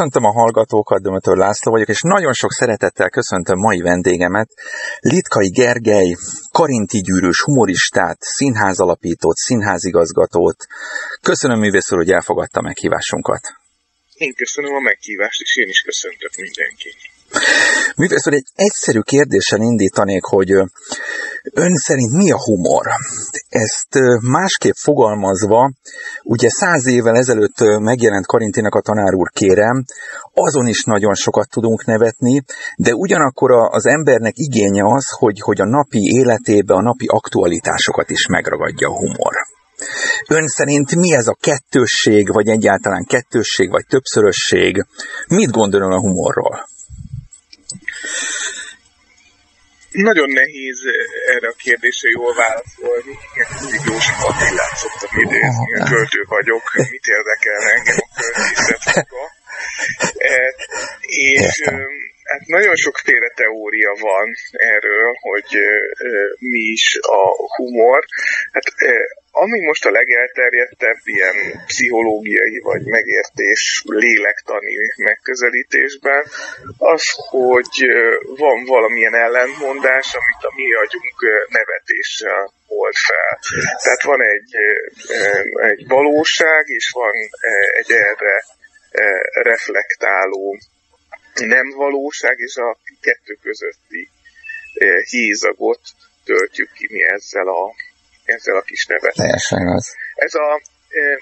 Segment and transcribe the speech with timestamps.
[0.00, 4.48] Köszöntöm a hallgatókat, Dömötör László vagyok, és nagyon sok szeretettel köszöntöm mai vendégemet,
[5.00, 6.16] Litkai Gergely,
[6.52, 10.66] Karinti gyűrűs humoristát, színházalapítót, színházigazgatót.
[11.22, 13.40] Köszönöm művész úr, hogy elfogadta meghívásunkat.
[14.14, 16.98] Én köszönöm a meghívást, és én is köszöntök mindenkit.
[17.96, 20.50] Művész úr, egy egyszerű kérdéssel indítanék, hogy
[21.52, 22.86] ön szerint mi a humor?
[23.48, 23.88] Ezt
[24.20, 25.72] másképp fogalmazva,
[26.22, 29.84] ugye száz évvel ezelőtt megjelent Karintinak a tanár úr kérem,
[30.34, 32.42] azon is nagyon sokat tudunk nevetni,
[32.76, 38.26] de ugyanakkor az embernek igénye az, hogy, hogy a napi életébe a napi aktualitásokat is
[38.26, 39.34] megragadja a humor.
[40.28, 44.84] Ön szerint mi ez a kettősség, vagy egyáltalán kettősség, vagy többszörösség?
[45.28, 46.68] Mit gondol a humorról?
[49.90, 50.80] Nagyon nehéz
[51.34, 53.18] erre a kérdésre jól válaszolni.
[53.60, 59.24] Mindig József Attilát szoktam idézni, a költő vagyok, mit érdekel engem a költészet maga.
[60.16, 60.54] E,
[61.00, 61.62] és
[62.30, 65.50] hát nagyon sokféle teória van erről, hogy
[66.38, 67.22] mi is a
[67.56, 68.04] humor.
[68.52, 68.68] Hát
[69.32, 76.22] ami most a legelterjedtebb ilyen pszichológiai vagy megértés lélektani megközelítésben,
[76.78, 77.76] az, hogy
[78.36, 83.38] van valamilyen ellentmondás, amit a mi agyunk nevetéssel old fel.
[83.82, 84.52] Tehát van egy,
[85.70, 87.12] egy valóság, és van
[87.78, 88.44] egy erre
[89.42, 90.58] reflektáló
[91.46, 94.10] nem valóság, és a kettő közötti
[95.10, 95.80] hízagot
[96.24, 97.74] töltjük ki mi ezzel a
[98.24, 99.14] ezzel a kis nevet.
[99.14, 99.94] Teljesen az.
[100.14, 100.60] Ez a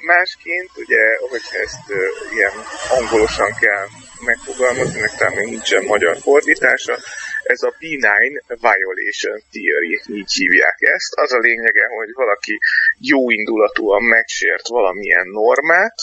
[0.06, 1.84] másként, ugye, hogyha ezt
[2.32, 2.52] ilyen
[2.98, 3.86] angolosan kell
[4.24, 6.98] megfogalmazni, meg talán még nincsen magyar fordítása,
[7.42, 11.12] ez a benign violation theory, így hívják ezt.
[11.14, 12.58] Az a lényege, hogy valaki
[12.98, 15.96] jó indulatúan megsért valamilyen normát,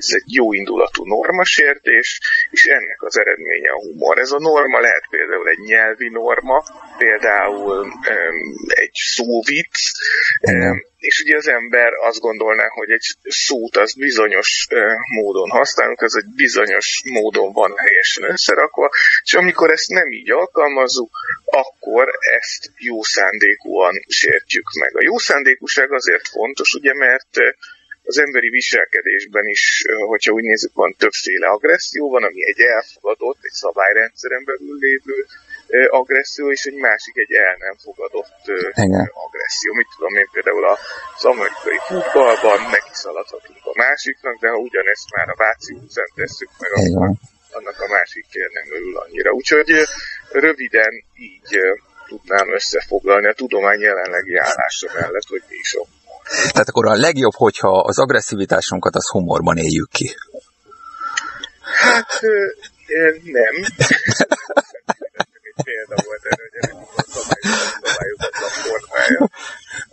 [0.00, 2.20] ez egy jó indulatú normasértés,
[2.50, 4.18] és ennek az eredménye a humor.
[4.18, 6.64] Ez a norma lehet például egy nyelvi norma,
[6.98, 7.90] például um,
[8.68, 9.76] egy szóvic,
[10.50, 16.00] um, és ugye az ember azt gondolná, hogy egy szót az bizonyos uh, módon használunk,
[16.02, 18.90] ez egy bizonyos módon van helyesen összerakva,
[19.24, 21.10] és amikor ezt nem így alkalmazzuk,
[21.44, 22.08] akkor
[22.38, 24.96] ezt jó szándékúan sértjük meg.
[24.96, 27.32] A jó szándékúság azért fontos, ugye, mert
[28.10, 33.56] az emberi viselkedésben is, hogyha úgy nézzük, van többféle agresszió, van, ami egy elfogadott, egy
[33.64, 35.18] szabályrendszeren belül lévő
[36.00, 38.42] agresszió, és egy másik egy el nem fogadott
[38.84, 39.10] Igen.
[39.26, 39.70] agresszió.
[39.80, 40.64] Mit tudom én például
[41.16, 46.50] az amerikai futballban neki szaladhatunk a másiknak, de ha ugyanezt már a Váci utcán tesszük
[46.62, 47.08] meg, akkor
[47.58, 49.30] annak a másik nem örül annyira.
[49.30, 49.70] Úgyhogy
[50.46, 50.92] röviden
[51.28, 51.50] így
[52.06, 55.99] tudnám összefoglalni a tudomány jelenlegi állása mellett, hogy mi is ott
[56.52, 60.14] tehát akkor a legjobb, hogyha az agresszivitásunkat az humorban éljük ki.
[61.80, 62.20] Hát
[63.22, 63.86] nem.
[65.68, 69.22] példa volt erre, hogy ennek szabályozatlan formája.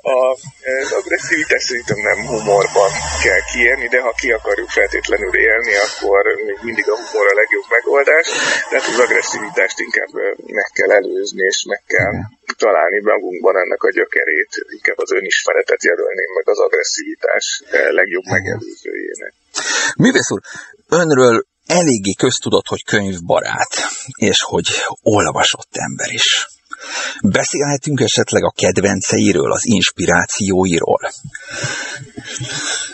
[0.02, 2.92] Az agresszivitás szerintem nem humorban
[3.24, 7.68] kell kiérni, de ha ki akarjuk feltétlenül élni, akkor még mindig a humor a legjobb
[7.78, 8.28] megoldás.
[8.70, 10.12] Tehát az agresszivitást inkább
[10.60, 12.14] meg kell előzni, és meg kell
[12.58, 14.52] találni magunkban ennek a gyökerét.
[14.78, 17.46] Inkább az önismeretet jelölném meg az agresszivitás
[18.00, 19.34] legjobb megelőzőjének.
[20.04, 20.42] Művész úr,
[20.90, 23.74] önről eléggé köztudott, hogy könyvbarát,
[24.16, 24.68] és hogy
[25.02, 26.48] olvasott ember is.
[27.24, 31.12] Beszélhetünk esetleg a kedvenceiről, az inspirációiról?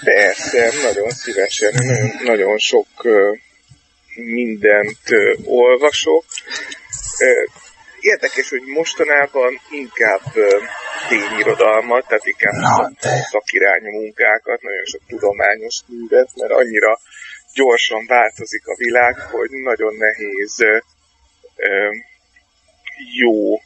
[0.03, 1.71] Persze, nagyon szívesen.
[1.73, 2.87] Nagyon, nagyon sok
[4.15, 5.03] mindent
[5.45, 6.25] olvasok.
[7.99, 10.21] Érdekes, hogy mostanában inkább
[11.09, 12.91] tényirodalmat, tehát inkább Na,
[13.31, 16.99] szakirányú munkákat, nagyon sok tudományos művet, mert annyira
[17.53, 20.57] gyorsan változik a világ, hogy nagyon nehéz
[23.21, 23.59] jó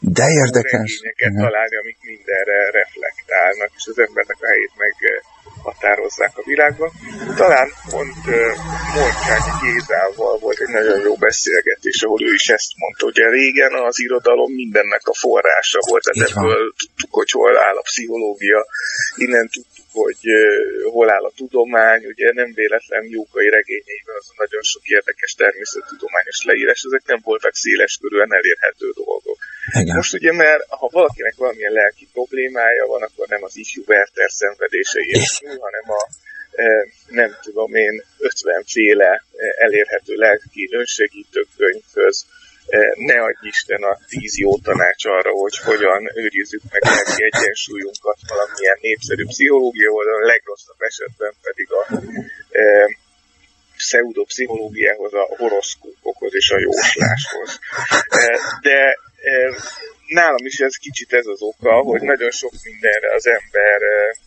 [0.00, 0.90] de érdekes.
[1.46, 6.90] találni, amik mindenre reflektálnak, és az embernek a helyét meghatározzák a világban.
[7.36, 8.24] Talán pont
[8.96, 14.00] Morkányi Gézával volt egy nagyon jó beszélgetés, ahol ő is ezt mondta, hogy régen az
[14.00, 18.66] irodalom mindennek a forrása volt, tehát ebből tudtuk, hogy hol áll a pszichológia,
[19.16, 20.20] innen tudtuk, hogy
[20.92, 26.82] hol áll a tudomány, ugye nem véletlen Jókai regényeiben az nagyon sok érdekes természettudományos leírás,
[26.88, 29.38] ezek nem voltak széles körülön elérhető dolgok.
[29.80, 29.96] Igen.
[29.96, 35.12] Most ugye, mert ha valakinek valamilyen lelki problémája van, akkor nem az ifjú Werther szenvedései,
[35.66, 36.02] hanem a
[37.06, 39.24] nem tudom én, 50 féle
[39.58, 42.26] elérhető lelki önsegítő könyvhöz
[42.94, 48.78] ne adj Isten a tíz jó tanács arra, hogy hogyan őrizzük meg lelki egyensúlyunkat valamilyen
[48.80, 51.82] népszerű pszichológia oldalon, legrosszabb esetben pedig a
[53.76, 57.58] pseudopszichológiához, a horoszkópokhoz és a jósláshoz.
[58.62, 58.98] De
[60.06, 63.80] nálam is ez kicsit ez az oka, hogy nagyon sok mindenre az ember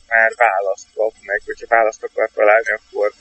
[0.08, 3.12] már választ kap meg, hogyha választ akar találni, akkor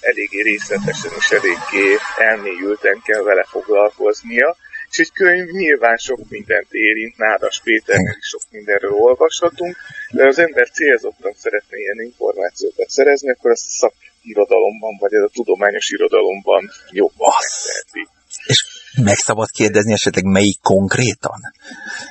[0.00, 4.56] eléggé részletesen és eléggé elmélyülten kell vele foglalkoznia.
[4.90, 9.76] És egy könyv nyilván sok mindent érint, Nádas Péternek is sok mindenről olvashatunk,
[10.10, 15.88] de az ember célzottan szeretne ilyen információkat szerezni, akkor azt a szakirodalomban, vagy a tudományos
[15.88, 18.14] irodalomban jobban megteheti.
[18.46, 18.64] És
[19.02, 21.40] meg szabad kérdezni esetleg melyik konkrétan?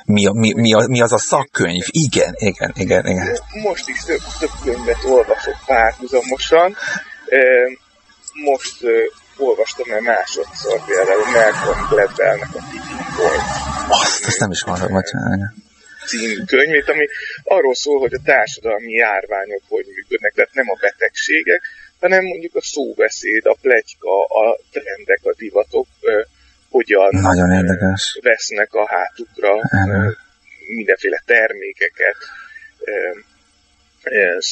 [0.04, 1.84] Mi, a, mi, mi, a, mi az a szakkönyv?
[1.86, 3.38] Igen, igen, igen, igen.
[3.62, 6.76] Most is több, több könyvet olvasok párhuzamosan.
[8.44, 8.80] Most
[9.38, 13.48] olvastam el másodszor például Malcolm Gladwellnek a Tipping Point.
[13.88, 15.10] Azt, azt nem is hallom, hogy
[16.06, 17.06] című könyvét, ami
[17.44, 21.62] arról szól, hogy a társadalmi járványok hogy működnek, tehát nem a betegségek,
[22.00, 25.86] hanem mondjuk a szóbeszéd, a plegyka, a trendek, a divatok
[26.70, 28.18] hogyan Nagyon érdekes.
[28.22, 30.16] vesznek a hátukra Erre.
[30.66, 32.16] mindenféle termékeket,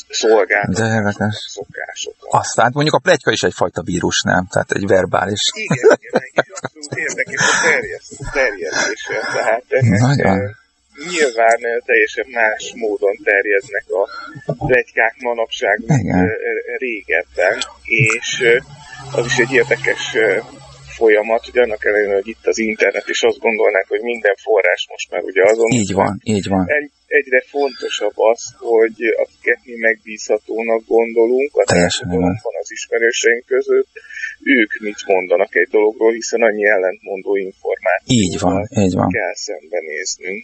[0.08, 2.28] szolgáltatásokat, szokásokat.
[2.28, 4.46] Aztán mondjuk a plegyka is egyfajta vírus, nem?
[4.50, 5.50] Tehát egy verbális.
[5.52, 7.40] Igen, igen, igen abszolút érdekes
[8.18, 9.18] a terjesztése.
[9.32, 10.56] Tehát ennek Nagyon.
[11.10, 13.84] nyilván teljesen más módon terjednek
[14.46, 16.12] a plegykák manapság, mint
[16.78, 18.44] régebben, és
[19.12, 20.16] az is egy érdekes
[21.04, 25.06] folyamat, ugye annak ellenére, hogy itt az internet, és azt gondolnák, hogy minden forrás most
[25.12, 25.70] már ugye azon.
[25.82, 26.64] Így van, így van.
[26.78, 28.42] Egy, egyre fontosabb az,
[28.72, 33.92] hogy akiket mi megbízhatónak gondolunk, a társadalomban az ismerőseink között,
[34.56, 38.10] ők mit mondanak egy dologról, hiszen annyi ellentmondó információ.
[38.22, 39.08] Így van, így van.
[39.18, 40.40] Kell szembenéznünk.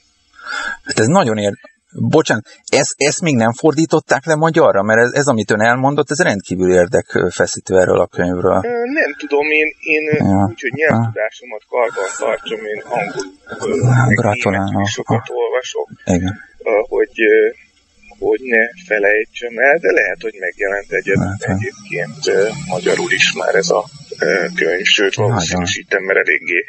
[0.86, 1.54] Hát ez nagyon ér,
[1.92, 4.82] Bocsánat, ezt, ezt még nem fordították le magyarra?
[4.82, 8.60] Mert ez, ez, amit ön elmondott, ez rendkívül érdekfeszítő erről a könyvről.
[9.00, 10.46] Nem tudom, én, én ja.
[10.50, 16.40] úgyhogy nyelvtudásomat karban tartsom, én angolul, sokat olvasok, Igen.
[16.88, 17.18] hogy
[18.18, 23.84] hogy ne felejtsem el, de lehet, hogy megjelent egyet, egyébként magyarul is már ez a
[24.54, 26.64] könyv, sőt valószínűsítem, mert eléggé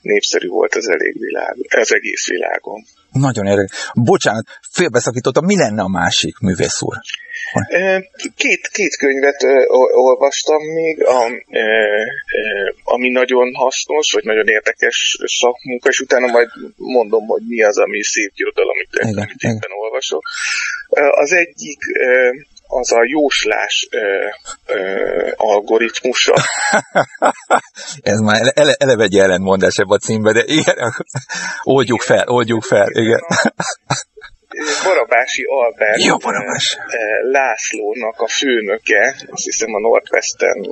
[0.00, 2.84] népszerű volt az elég világ, az egész világon.
[3.18, 3.90] Nagyon érdekes.
[3.94, 6.96] Bocsánat, félbeszakítottam, mi lenne a másik művész úr?
[8.36, 9.42] Két, két könyvet
[9.92, 11.04] olvastam még,
[12.84, 18.02] ami nagyon hasznos, vagy nagyon érdekes szakmunka, és utána majd mondom, hogy mi az, ami
[18.02, 20.22] szép irodalom, amit, amit éppen olvasok.
[21.10, 21.78] Az egyik
[22.66, 23.98] az a jóslás ö,
[24.66, 26.34] ö, algoritmusa.
[28.02, 30.76] Ez már ele, eleve egy ellentmondás ebben a címben, de igen,
[31.62, 33.20] oldjuk fel, oldjuk fel, igen.
[34.84, 36.76] Barabási Albert Jó, Barabás.
[37.30, 40.62] Lászlónak a főnöke, azt hiszem a Northwestern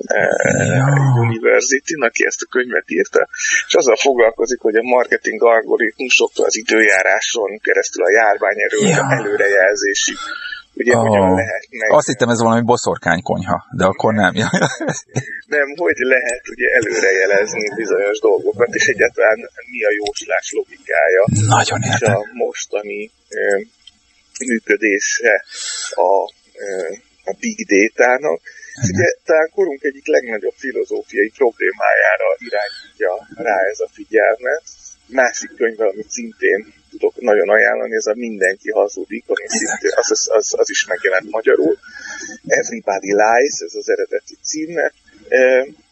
[0.75, 0.87] ja.
[1.29, 3.29] University, aki ezt a könyvet írta,
[3.69, 8.59] és azzal foglalkozik, hogy a marketing algoritmusoktól az időjáráson keresztül a járvány
[9.19, 10.17] előrejelzésig
[10.75, 11.07] ugye oh.
[11.07, 11.91] hogyan lehet meg...
[11.91, 14.33] Azt hittem ez valami boszorkánykonyha, de akkor nem.
[15.57, 19.39] nem, hogy lehet ugye előrejelezni bizonyos dolgokat, és egyáltalán
[19.71, 21.25] mi a jóslás logikája.
[21.57, 23.61] Nagyon És a mostani ö,
[24.47, 25.45] működése
[25.91, 26.11] a,
[26.65, 26.95] ö,
[27.25, 28.41] a big data-nak.
[28.91, 33.13] Ugye talán korunk egyik legnagyobb filozófiai problémájára irányítja
[33.47, 34.63] rá ez a figyelmet.
[35.07, 40.29] Másik könyv, amit szintén tudok nagyon ajánlani, ez a Mindenki hazudik, ami szintén, az, az,
[40.33, 41.79] az, az is megjelent magyarul.
[42.47, 44.93] Everybody Lies, ez az eredeti címe,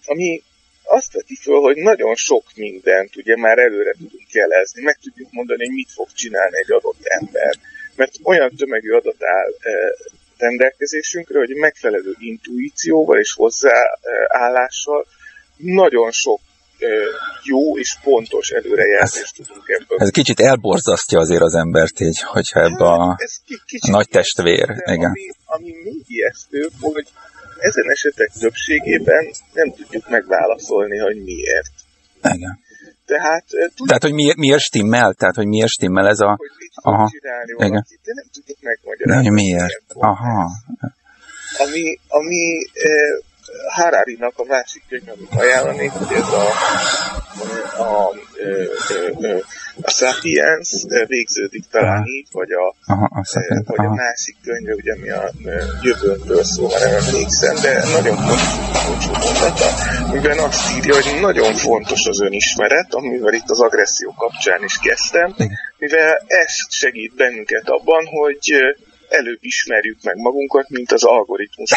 [0.04, 0.42] ami
[0.82, 5.64] azt veti föl, hogy nagyon sok mindent ugye már előre tudunk jelezni, meg tudjuk mondani,
[5.66, 7.54] hogy mit fog csinálni egy adott ember.
[7.96, 9.50] Mert olyan tömegű adat áll
[10.36, 15.06] rendelkezésünkre, hogy megfelelő intuícióval és hozzáállással
[15.56, 16.40] nagyon sok
[17.42, 19.98] jó és pontos előrejelzést tudunk ebből.
[19.98, 23.40] Ez kicsit elborzasztja azért az embert így, hogyha ebbe a, ez
[23.88, 24.68] nagy testvér.
[24.84, 25.10] Igen.
[25.10, 27.06] Ami, ami még ijesztő, hogy
[27.58, 31.72] ezen esetek többségében nem tudjuk megválaszolni, hogy miért.
[32.22, 32.60] Igen.
[33.06, 35.14] Tehát, tudjuk, Tehát hogy miért, miért stimmel?
[35.14, 36.34] Tehát, hogy miért stimmel ez a...
[36.36, 37.10] Hogy mit Aha.
[37.10, 38.00] csinálni valakit, Igen.
[38.02, 39.24] de nem tudjuk megmagyarázni.
[39.24, 39.84] Nem, miért?
[39.88, 40.50] Aha.
[41.58, 42.58] Ami, ami
[43.68, 46.46] Harari-nak a másik könyv, amit ajánlanék, hogy ez a,
[47.76, 48.12] a, a,
[49.22, 49.42] a,
[49.82, 54.92] a Sapiens végződik talán így, vagy a, aha, a, Sapiens, vagy a másik könyv, ugye,
[54.92, 55.30] ami a
[55.82, 59.68] jövőnkről szól, már nem emlékszem, de nagyon fontos mondata,
[60.12, 65.34] mivel azt írja, hogy nagyon fontos az önismeret, amivel itt az agresszió kapcsán is kezdtem,
[65.78, 68.76] mivel ez segít bennünket abban, hogy
[69.12, 71.70] előbb ismerjük meg magunkat, mint az algoritmus.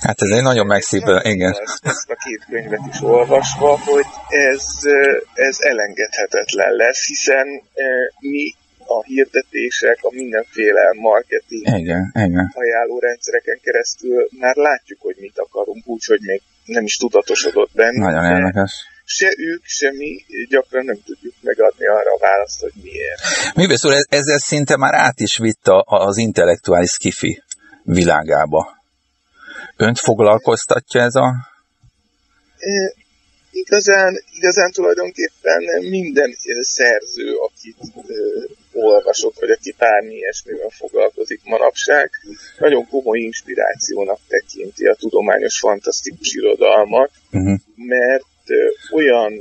[0.00, 1.54] Hát ez egy nagyon megszívő, igen.
[1.82, 4.66] Ezt a két könyvet is olvasva, hogy ez,
[5.34, 7.46] ez elengedhetetlen lesz, hiszen
[8.20, 8.54] mi
[8.86, 12.52] a hirdetések, a mindenféle marketing igen, igen.
[12.54, 18.10] ajánlórendszereken keresztül már látjuk, hogy mit akarunk, úgyhogy még nem is tudatosodott benne.
[18.10, 18.72] Nagyon érdekes.
[19.04, 23.20] Se ők, se mi gyakran nem tudjuk megadni arra a választ, hogy miért.
[23.54, 27.42] Mi szól, ezzel szinte már át is vitt az intellektuális kifi
[27.82, 28.82] világába.
[29.76, 31.26] Önt foglalkoztatja ez a...
[32.58, 32.94] E,
[33.50, 37.76] igazán, igazán tulajdonképpen minden szerző, akit
[38.72, 42.10] olvasok, vagy aki bármi ilyesmivel foglalkozik manapság,
[42.58, 47.58] nagyon komoly inspirációnak tekinti a tudományos fantasztikus irodalmat, uh-huh.
[47.76, 48.24] mert
[48.92, 49.32] olyan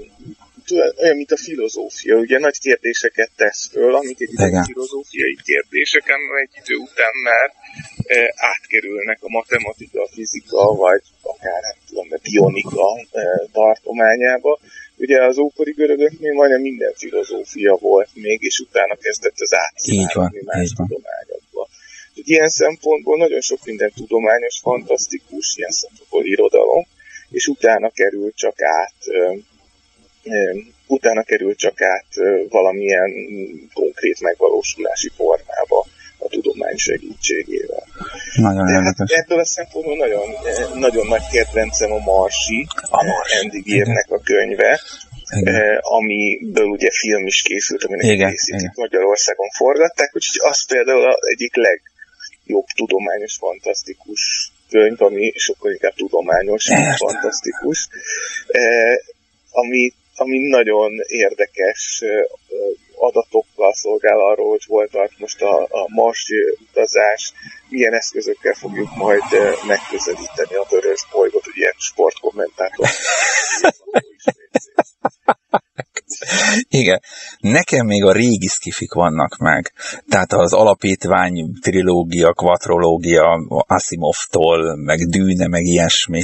[1.02, 4.64] olyan, mint a filozófia, ugye nagy kérdéseket tesz föl, amik egy Igen.
[4.64, 7.52] filozófiai kérdéseken egy idő után már
[8.36, 12.88] átkerülnek a matematika, a fizika, vagy akár nem tudom, a bionika
[13.52, 14.60] tartományába,
[14.98, 20.70] Ugye az ókori görögöknél majdnem minden filozófia volt még, és utána kezdett az átszivárogni más
[20.70, 21.68] tudományokba.
[22.14, 26.86] Ilyen szempontból nagyon sok minden tudományos, fantasztikus, ilyen szempontból irodalom,
[27.34, 28.96] és utána kerül csak át
[30.88, 32.06] utána kerül csak át
[32.50, 33.12] valamilyen
[33.74, 35.80] konkrét megvalósulási formába
[36.18, 37.86] a tudomány segítségével.
[38.36, 39.12] Nagyon érdekes.
[39.12, 40.28] Hát ebből a szempontból nagyon,
[40.74, 43.32] nagyon nagy kedvencem a Marsi, a Mars.
[43.42, 44.80] Andy a könyve,
[45.40, 45.56] igen.
[45.56, 48.72] Eh, amiből ugye film is készült, aminek igen, részét igen.
[48.75, 56.70] Magyarországon forgatták, úgyhogy az például az egyik legjobb tudományos, fantasztikus könyv, ami sokkal inkább tudományos,
[56.70, 57.88] mint fantasztikus,
[58.48, 58.96] eh,
[59.51, 62.10] ami, ami nagyon érdekes eh,
[62.96, 66.25] adatokkal szolgál arról, hogy hol tart most a, a Mars
[66.70, 67.34] utazás,
[67.70, 69.24] milyen eszközökkel fogjuk majd
[69.68, 72.90] megközelíteni a vörös bolygót, ilyen sportkommentátor.
[76.68, 77.02] Igen.
[77.40, 79.74] Nekem még a régi skifik vannak meg.
[80.10, 86.24] Tehát az alapítvány, trilógia, kvatrológia, Asimovtól, meg Dűne, meg ilyesmi.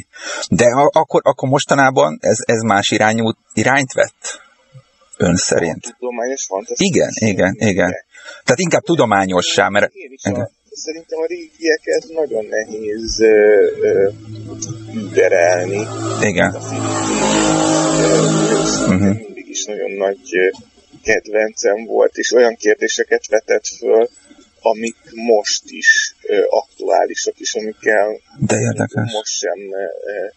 [0.49, 4.47] De akkor, akkor mostanában ez, ez más irányú, irányt vett?
[5.17, 5.95] Ön szerint?
[5.99, 7.93] Tudományos Igen, igen, igen.
[8.43, 9.91] Tehát inkább tudományossá, mert...
[9.93, 14.09] Én is a, szerintem a régieket nagyon nehéz ö,
[14.93, 15.81] überelni.
[16.21, 16.51] Igen.
[16.51, 16.57] A
[18.89, 19.15] uh-huh.
[19.15, 20.19] mindig is nagyon nagy
[21.03, 24.09] kedvencem volt, és olyan kérdéseket vetett föl,
[24.61, 29.11] amik most is ö, aktuálisak, és amikkel De érdekes.
[29.13, 30.27] most sem ö,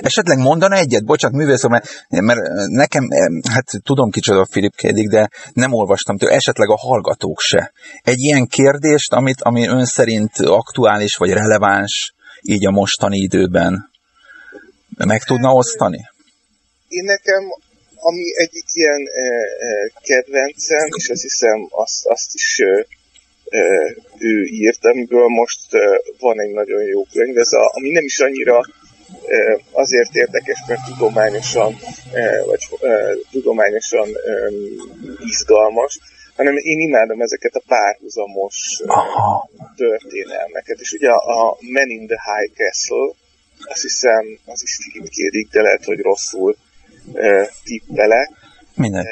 [0.00, 3.08] Esetleg mondana egyet, bocsánat, művész, mert, mert nekem,
[3.50, 7.72] hát tudom kicsoda Philip Kédik, de nem olvastam tőle, esetleg a hallgatók se.
[8.02, 13.90] Egy ilyen kérdést, amit, ami ön szerint aktuális vagy releváns így a mostani időben,
[15.04, 16.00] meg tudna osztani?
[16.88, 17.42] Én nekem,
[17.94, 22.84] ami egyik ilyen eh, kedvencem, és azt hiszem azt, azt is eh,
[24.18, 25.60] ő írt, amiből most
[26.18, 28.60] van egy nagyon jó könyv, ez a, ami nem is annyira
[29.72, 31.76] azért érdekes, mert tudományosan,
[32.46, 32.68] vagy
[33.30, 34.08] tudományosan
[35.26, 35.98] izgalmas,
[36.36, 39.50] hanem én imádom ezeket a párhuzamos Aha.
[39.76, 40.80] történelmeket.
[40.80, 43.14] És ugye a Men in the High Castle,
[43.64, 46.56] azt hiszem, az is Philip Kédik, de lehet, hogy rosszul
[47.64, 48.30] tippelek.
[48.74, 49.06] Minden.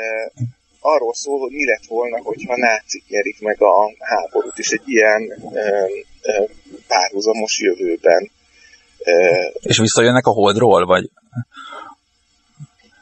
[0.80, 5.23] Arról szól, hogy mi lett volna, hogyha nácik nyerik meg a háborút, és egy ilyen
[6.87, 8.30] párhuzamos jövőben
[9.61, 11.11] és visszajönnek a holdról, vagy?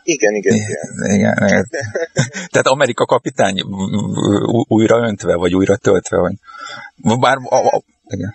[0.03, 1.17] Igen, igen, igen.
[1.17, 1.69] igen, igen.
[2.53, 3.61] Tehát Amerika kapitány
[4.69, 6.35] újra öntve, vagy újra töltve, vagy
[7.19, 7.37] bár...
[7.45, 8.35] A, a, igen.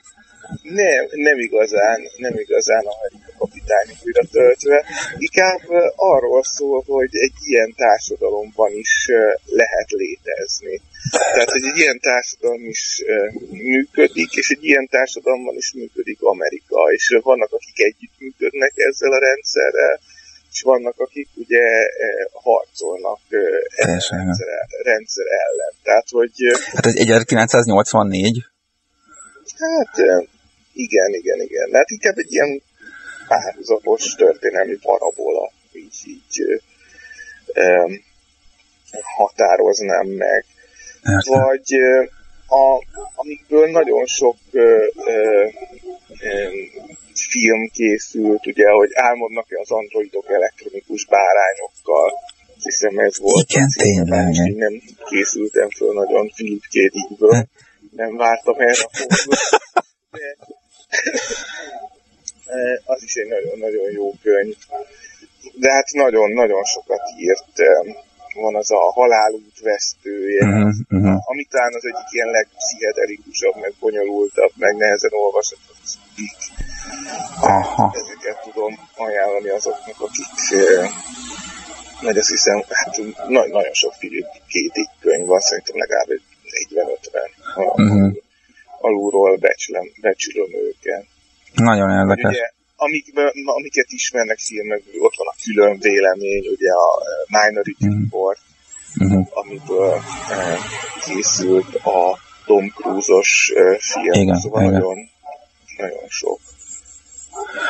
[0.62, 4.78] Nem, nem igazán, nem igazán Amerika kapitány újra töltve.
[5.28, 5.62] Inkább
[5.96, 8.94] arról szól, hogy egy ilyen társadalomban is
[9.46, 10.82] lehet létezni.
[11.34, 13.04] Tehát, hogy egy ilyen társadalom is
[13.50, 19.20] működik, és egy ilyen társadalomban is működik Amerika, és vannak, akik együtt működnek ezzel a
[19.20, 20.00] rendszerrel,
[20.52, 21.66] és vannak, akik ugye
[22.32, 24.48] harcolnak a rendszer,
[24.84, 25.74] rendszer ellen.
[25.84, 26.34] Tehát, hogy...
[26.74, 28.44] Hát egy 1984?
[29.58, 29.94] Hát
[30.74, 31.70] igen, igen, igen.
[31.74, 32.62] Hát inkább egy ilyen
[33.28, 36.62] párhuzamos történelmi parabola, így, így
[37.56, 38.04] um,
[39.18, 40.46] határoznám meg.
[41.26, 41.74] Vagy
[42.48, 42.84] a,
[43.16, 45.48] amikből nagyon sok ö, ö,
[46.20, 46.48] ö,
[47.14, 52.14] film készült, ugye, hogy álmodnak-e az androidok elektronikus bárányokkal,
[52.64, 53.50] hiszem ez volt.
[53.50, 54.56] Igen, tényleg.
[54.56, 56.92] Nem készültem föl nagyon Philip K.
[56.92, 57.48] Dickből.
[57.92, 58.90] nem vártam erre a.
[60.12, 60.38] De
[62.86, 64.56] az is egy nagyon-nagyon jó könyv.
[65.54, 67.56] De hát nagyon-nagyon sokat írt.
[68.36, 71.30] Van az a halálút vesztője, uh-huh, uh-huh.
[71.30, 75.74] ami talán az egyik ilyen legpszichedelikusabb, meg bonyolultabb, meg nehezen olvasható
[76.16, 76.40] cikk.
[77.42, 77.94] Aha.
[77.96, 80.32] Ezeket tudom ajánlani azoknak, akik
[82.02, 82.98] nagy azt hiszem, hát
[83.28, 87.30] na- nagyon sok Philip Kédik könyv van, szerintem legalább 40-50.
[87.56, 88.14] Uh-huh.
[88.80, 91.06] Alulról becsülöm, becsülöm őket.
[91.54, 92.32] Nagyon érdekes.
[92.32, 93.06] Ugye, amik,
[93.44, 96.88] amiket ismernek filmek, ott van a külön vélemény, ugye a
[97.28, 98.02] Minority uh-huh.
[98.02, 98.40] Report,
[99.00, 99.28] uh-huh.
[99.32, 100.58] amiből uh,
[101.06, 104.74] készült a Tom Cruise-os uh, film, igen, szóval igen.
[104.74, 104.98] nagyon,
[105.78, 106.40] nagyon sok.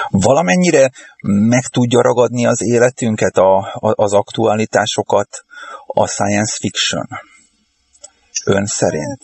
[0.09, 5.45] Valamennyire meg tudja ragadni az életünket, a, a, az aktualitásokat
[5.87, 7.07] a science fiction?
[8.45, 9.21] Ön szerint?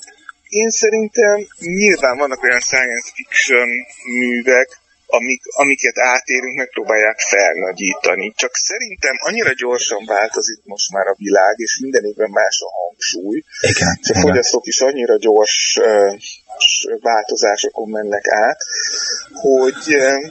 [0.49, 3.69] Én szerintem nyilván vannak olyan science fiction
[4.19, 4.69] művek,
[5.05, 8.33] amik, amiket átérünk, megpróbálják felnagyítani.
[8.35, 13.43] Csak szerintem annyira gyorsan változik most már a világ, és minden évben más a hangsúly.
[13.61, 16.19] Igen, és a fogyasztók is annyira gyors uh,
[17.01, 18.57] változásokon mennek át,
[19.31, 20.21] hogy uh,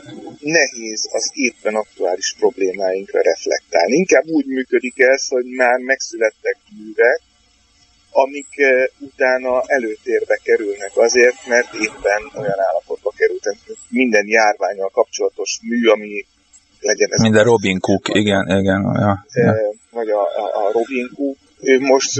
[0.41, 3.95] nehéz az éppen aktuális problémáinkra reflektálni.
[3.95, 7.21] Inkább úgy működik ez, hogy már megszülettek művek,
[8.11, 8.49] amik
[8.99, 13.57] utána előtérbe kerülnek azért, mert éppen olyan állapotba kerültek.
[13.88, 16.27] Minden járványal kapcsolatos mű, ami
[16.81, 17.21] legyen ez.
[17.21, 18.83] Minden Robin Cook, igen, igen.
[18.95, 19.55] Ja, ja.
[19.91, 22.12] Vagy a, a, a Robin Cook, ő most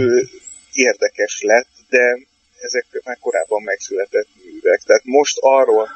[0.73, 2.18] érdekes lett, de
[2.61, 4.80] ezek már korábban megszületett művek.
[4.87, 5.88] Tehát most arról,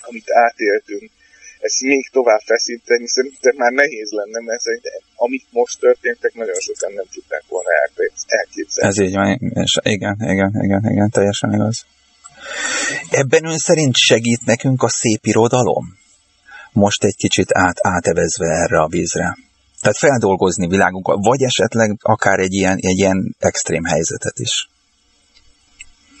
[0.00, 1.10] amit átéltünk,
[1.66, 4.62] ezt még tovább feszíteni szerintem már nehéz lenne, mert
[5.14, 7.70] amik most történtek, nagyon sokan nem tudták volna
[8.26, 8.88] elképzelni.
[8.88, 9.28] Ez így van,
[9.64, 11.86] és igen, igen, igen, igen, teljesen igaz.
[13.10, 15.84] Ebben ön szerint segít nekünk a szép irodalom?
[16.72, 19.36] Most egy kicsit át, átevezve erre a vízre.
[19.80, 24.68] Tehát feldolgozni világunkat, vagy esetleg akár egy ilyen, egy ilyen extrém helyzetet is.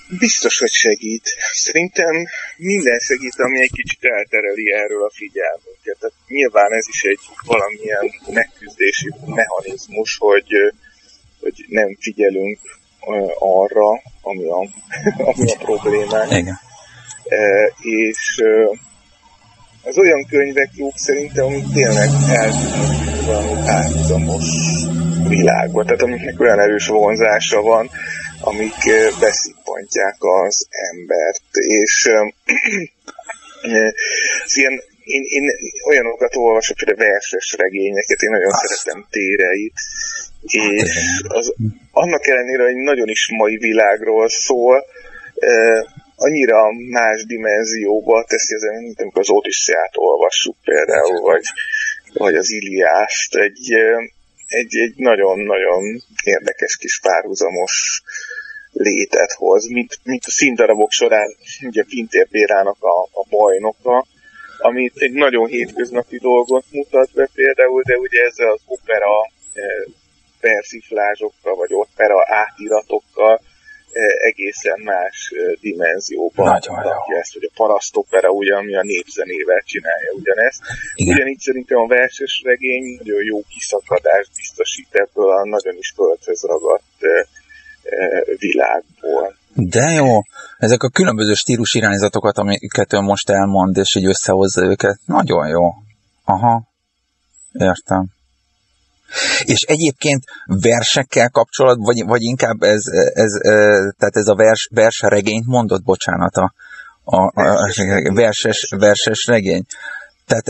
[0.08, 1.36] Biztos, hogy segít.
[1.52, 5.96] Szerintem minden segít, ami egy kicsit eltereli erről a figyelmünket.
[6.00, 10.50] Tehát nyilván ez is egy valamilyen megküzdési mechanizmus, hogy,
[11.40, 12.58] hogy nem figyelünk
[13.38, 13.88] arra,
[14.22, 14.68] ami a,
[15.30, 16.30] ami a problémák.
[16.30, 16.58] Igen.
[17.24, 18.42] E, és
[19.82, 24.44] az olyan könyvek jók szerintem, amik tényleg eltűnnek valami párhuzamos
[25.28, 27.90] világba, tehát amiknek olyan erős vonzása van,
[28.44, 28.78] amik
[29.20, 32.08] beszippantják az embert, és
[34.44, 35.50] az ilyen, én, én
[35.88, 38.66] olyanokat olvasok, például verses regényeket, én nagyon Azt.
[38.66, 39.72] szeretem téreit,
[40.40, 40.82] és
[41.28, 41.54] az,
[41.90, 44.84] annak ellenére, hogy nagyon is mai világról szól,
[46.16, 51.44] annyira más dimenzióba teszi az mint amikor az Odisszeát olvassuk például, vagy,
[52.12, 53.74] vagy az Iliászt, egy,
[54.54, 58.02] egy, egy nagyon-nagyon érdekes kis párhuzamos
[58.72, 64.06] létet hoz, mint, mint a színdarabok során ugye Pintér Bérának a, a bajnoka,
[64.58, 69.14] amit egy nagyon hétköznapi dolgot mutat be például, de ugye ezzel az opera
[69.54, 69.62] e,
[70.40, 73.40] persiflázsokkal, vagy opera átiratokkal
[74.30, 80.60] egészen más e, dimenzióban mutatja ezt, hogy a parasztopera ugye, ami a népzenével csinálja ugyanezt.
[80.94, 81.14] Igen.
[81.14, 87.00] Ugyanígy szerintem a verses regény nagyon jó kiszakadást biztosít ebből a nagyon is földhöz ragadt
[88.38, 89.36] világból.
[89.54, 90.20] De jó,
[90.58, 95.62] ezek a különböző stílus irányzatokat, amiket ön most elmond, és így összehozza őket, nagyon jó.
[96.24, 96.62] Aha,
[97.52, 98.06] értem.
[99.44, 102.82] És egyébként versekkel kapcsolat, vagy, vagy inkább ez,
[103.14, 103.32] ez,
[103.98, 106.54] tehát ez a vers, vers regényt mondott, bocsánat, a,
[107.04, 109.64] a, a, verses, verses regény.
[110.26, 110.46] Tehát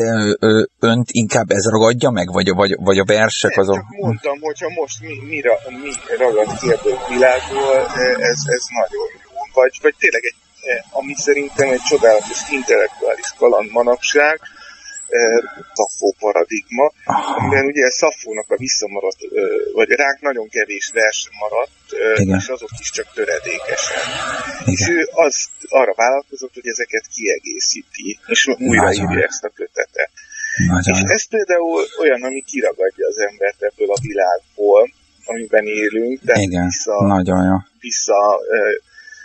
[0.79, 3.75] önt inkább ez ragadja meg, vagy, vagy, vagy a versek azok?
[3.75, 5.41] Csak mondtam, hogyha most mi, mi,
[5.83, 7.77] mi ragad ki ebből a világból,
[8.31, 9.31] ez, ez nagyon jó.
[9.53, 10.41] Vagy, vagy tényleg egy,
[10.91, 14.41] ami szerintem egy csodálatos intellektuális kaland manapság,
[15.73, 16.93] Szafó paradigma,
[17.37, 19.21] amiben ugye Szafónak a visszamaradt,
[19.75, 21.87] vagy ránk nagyon kevés vers maradt,
[22.23, 22.39] Igen.
[22.39, 24.03] és azok is csak töredékesen.
[24.61, 24.75] Igen.
[24.75, 25.37] És ő az
[25.69, 30.11] arra vállalkozott, hogy ezeket kiegészíti, és újra írja ezt a kötetet.
[30.69, 30.95] Nagyon.
[30.95, 34.93] És ez például olyan, ami kiragadja az embert ebből a világból,
[35.25, 37.57] amiben élünk, de Igen, vissza, nagyon jó.
[37.81, 38.39] vissza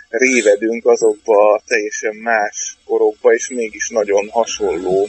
[0.08, 5.08] révedünk azokba a teljesen más korokba, és mégis nagyon hasonló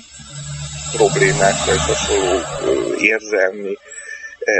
[0.91, 3.77] problémákkal és hasonló érzelmi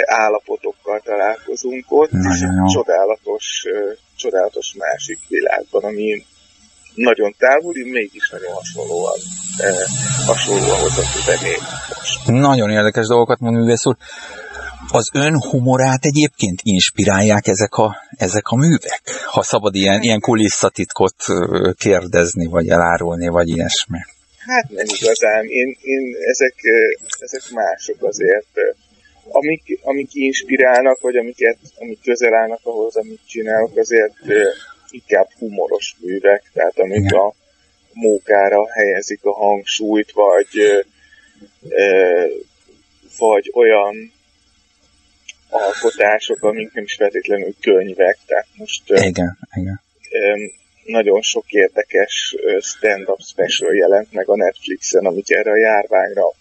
[0.06, 3.64] állapotokkal találkozunk ott, Nagyon és egy csodálatos,
[4.16, 6.26] csodálatos másik világban, ami
[6.96, 9.20] nagyon távoli, mégis nagyon hasonlóan,
[9.58, 9.76] eh,
[10.26, 11.62] hasonlóan hozott zenék.
[12.26, 13.96] Nagyon érdekes dolgokat mond művész úr.
[14.92, 19.02] Az ön humorát egyébként inspirálják ezek a, ezek a művek?
[19.26, 21.16] Ha szabad ilyen, ilyen kulisszatitkot
[21.78, 24.00] kérdezni, vagy elárulni, vagy ilyesmi.
[24.52, 25.46] Hát nem igazán.
[25.46, 26.56] Én, én ezek,
[27.20, 28.48] ezek mások azért.
[29.32, 34.14] Amik, amik inspirálnak, vagy amiket, amik közel állnak ahhoz, amit csinálok, azért
[34.90, 37.20] inkább humoros művek, tehát amik Igen.
[37.20, 37.34] a
[37.94, 40.84] mókára helyezik a hangsúlyt, vagy,
[43.18, 44.12] vagy olyan
[45.50, 49.82] alkotások, amik nem is feltétlenül könyvek, tehát most igen, igen.
[50.92, 56.24] Nagyon sok érdekes stand-up special jelent meg a Netflixen, amik erre a járványra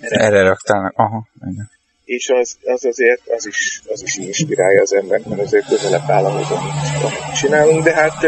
[0.00, 1.70] erre raktálnak, aha, igen.
[2.04, 6.24] És az, az azért, az is, az is inspirálja az embert, mert azért közelebb áll
[6.24, 8.26] ahhoz, amit csinálunk, de hát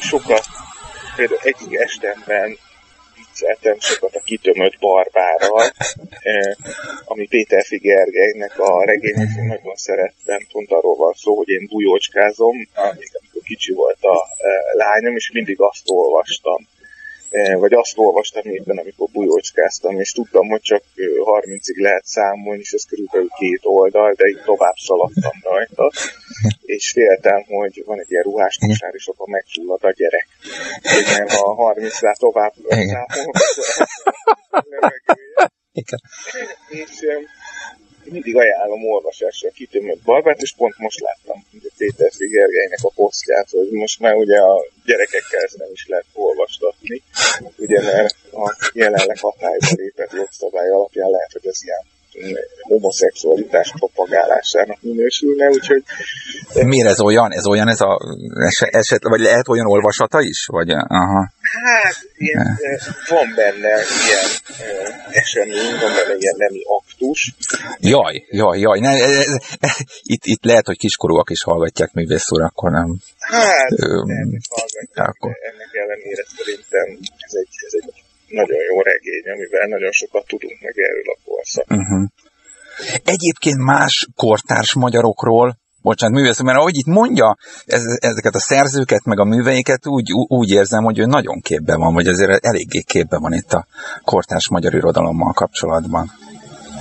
[0.00, 0.44] sokat,
[1.16, 2.58] például egyik estemben
[3.32, 5.72] vicceltem sokat a kitömött barbárral,
[6.22, 6.52] eh,
[7.04, 12.68] ami Péter Figergelynek a regényét én nagyon szerettem, pont arról van szó, hogy én bujócskázom,
[12.74, 16.66] amikor kicsi volt a eh, lányom, és mindig azt olvastam
[17.32, 20.82] Eh, vagy azt olvastam éppen, amikor bujócskáztam, és tudtam, hogy csak
[21.24, 25.90] 30-ig lehet számolni, és ez körülbelül két oldal, de így tovább szaladtam rajta,
[26.60, 30.26] és féltem, hogy van egy ilyen ruhás kosár, és akkor megfullad a gyerek.
[30.82, 33.36] És nem a 30-ra tovább számolok.
[36.68, 37.06] És
[38.12, 41.44] mindig ajánlom olvasásra a kitömött barbát, és pont most láttam
[41.76, 47.02] Péter Figergelynek a posztját, hogy most már ugye a gyerekekkel ezt nem is lehet olvastatni,
[47.56, 51.84] ugye mert a jelenleg hatályba lépett jogszabály alapján lehet, hogy ez ilyen
[52.60, 55.82] homoszexualitás propagálásának minősülne, úgyhogy...
[56.54, 57.32] Miért ez olyan?
[57.32, 57.98] Ez olyan ez a
[58.70, 60.46] eset, vagy lehet olyan olvasata is?
[60.46, 61.32] Vagy, aha.
[61.40, 62.58] Hát, ilyen,
[63.08, 63.74] van benne
[64.06, 64.28] ilyen
[65.10, 67.34] esemény, van benne ilyen nemi aktus.
[67.78, 68.78] Jaj, jaj, jaj.
[68.80, 69.26] Ne, ez,
[70.02, 72.96] itt, itt lehet, hogy kiskorúak is hallgatják művész úr, akkor nem...
[73.18, 73.68] Hát,
[74.04, 75.08] nem, hallgatják.
[75.08, 75.30] Akkor.
[75.50, 78.01] Ennek ellenére szerintem ez egy, ez egy
[78.40, 81.66] nagyon jó regény, amivel nagyon sokat tudunk meg erről a korszak.
[81.70, 82.04] Uh-huh.
[83.04, 89.18] Egyébként más kortárs magyarokról, bocsánat, művész, mert ahogy itt mondja ez, ezeket a szerzőket, meg
[89.18, 93.32] a műveiket, úgy, úgy érzem, hogy ő nagyon képben van, vagy azért eléggé képben van
[93.32, 93.66] itt a
[94.04, 96.10] kortárs magyar irodalommal kapcsolatban.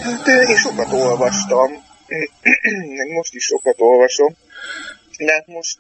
[0.04, 1.70] Hát én sokat olvastam,
[3.16, 4.36] most is sokat olvasom,
[5.18, 5.78] de hát most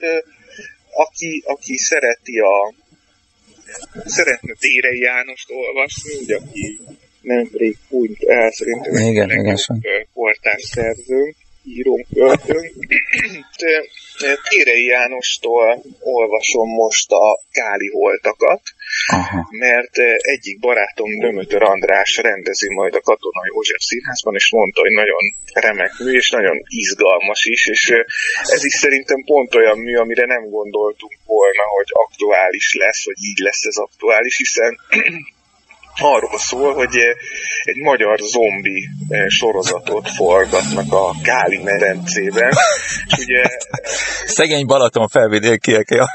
[0.93, 2.73] aki, aki szereti a
[4.05, 6.79] szeretne Térei Jánost olvasni, ugye, aki
[7.21, 9.57] nemrég hunyt el szerintem igen, igen,
[10.13, 12.73] kortárs szerzőnk, írunk, költőnk.
[14.49, 18.61] Térei Jánostól olvasom most a Káli holtakat,
[19.07, 19.47] Aha.
[19.49, 25.23] mert egyik barátom Dömötör András rendezi majd a Katonai József Színházban, és mondta, hogy nagyon
[25.53, 27.93] remek mű, és nagyon izgalmas is, és
[28.41, 33.37] ez is szerintem pont olyan mű, amire nem gondoltunk volna, hogy aktuális lesz, vagy így
[33.37, 34.79] lesz ez aktuális, hiszen
[35.99, 37.15] arról szól, hogy eh,
[37.63, 42.51] egy magyar zombi eh, sorozatot forgatnak a Káli medencében,
[43.07, 43.43] és ugye...
[44.25, 46.07] Szegény Balaton felvidékiek, ja.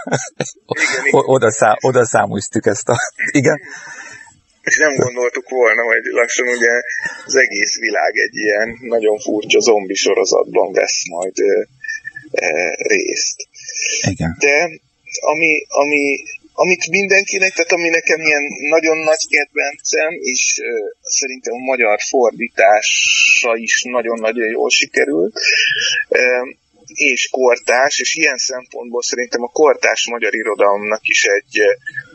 [1.10, 2.96] oda, szá, oda számúztuk ezt a...
[3.30, 3.60] Igen.
[4.62, 6.74] És nem gondoltuk volna, hogy lassan ugye
[7.26, 11.34] az egész világ egy ilyen nagyon furcsa zombi sorozatban vesz majd
[12.30, 13.48] e, részt.
[14.10, 14.36] Igen.
[14.38, 14.70] De
[15.20, 16.18] ami, ami
[16.58, 20.66] amit mindenkinek, tehát ami nekem ilyen nagyon nagy kedvencem, és uh,
[21.00, 25.34] szerintem a magyar fordítása is nagyon-nagyon jól sikerült,
[26.08, 26.46] uh,
[26.94, 31.60] és kortás, és ilyen szempontból szerintem a kortás magyar irodalomnak is egy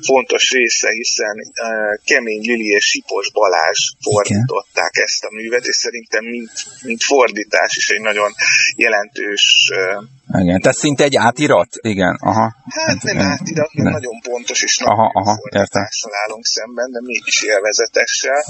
[0.06, 5.06] fontos része, hiszen uh, Kemény Lili és Sipos Balázs fordították Igen.
[5.06, 6.52] ezt a művet, és szerintem mint,
[6.84, 8.32] mint fordítás is egy nagyon
[8.76, 10.04] jelentős uh,
[10.40, 11.70] igen, tehát szinte egy átirat?
[11.94, 12.56] Igen, aha.
[12.70, 13.92] Hát nem átirat, nem.
[13.92, 18.42] nagyon pontos és nagyon aha, aha, fordítással állunk szemben, de mégis élvezetessel.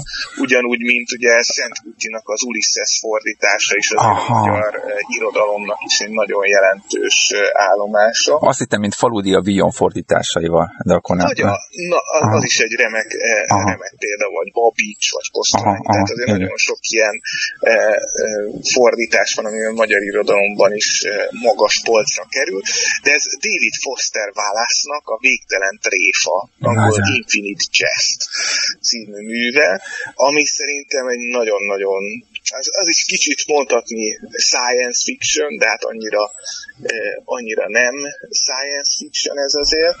[0.44, 4.38] Ugyanúgy, mint ugye Szent Kutyinak az Ulysses fordítása is az aha.
[4.38, 8.34] magyar uh, irodalomnak is egy nagyon jelentős uh, állomása.
[8.36, 11.26] Azt hittem, mint Faludi a Vion fordításaival, de akkor nem.
[11.26, 11.48] Nagyon,
[11.92, 12.44] na, az aha.
[12.50, 16.40] is egy remek, uh, remek példa, vagy Babics, vagy Kosztolány, tehát azért igen.
[16.40, 17.14] nagyon sok ilyen
[18.74, 21.40] fordítás van, ami a magyar irodalomban is uh,
[21.72, 22.60] magas polcra kerül,
[23.02, 28.20] de ez David Foster Wallace-nak a Végtelen Tréfa, angol Infinite Chest
[28.80, 29.82] című műve,
[30.14, 32.02] ami szerintem egy nagyon-nagyon
[32.50, 36.30] az, az is kicsit mondhatni science fiction, de hát annyira,
[36.82, 37.94] eh, annyira nem
[38.30, 39.96] science fiction ez azért,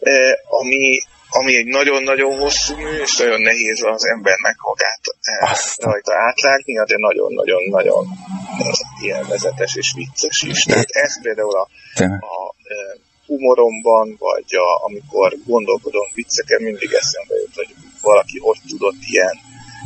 [0.00, 6.12] eh, ami, ami egy nagyon-nagyon hosszú mű, és nagyon nehéz az embernek magát eh, rajta
[6.26, 8.04] átlágni, de nagyon-nagyon-nagyon
[9.02, 10.62] élvezetes és vicces is.
[10.62, 11.68] Tehát ez például a,
[12.34, 12.54] a
[13.26, 19.36] humoromban, vagy a, amikor gondolkodom vicceken, mindig eszembe jut, hogy valaki hogy tudott ilyen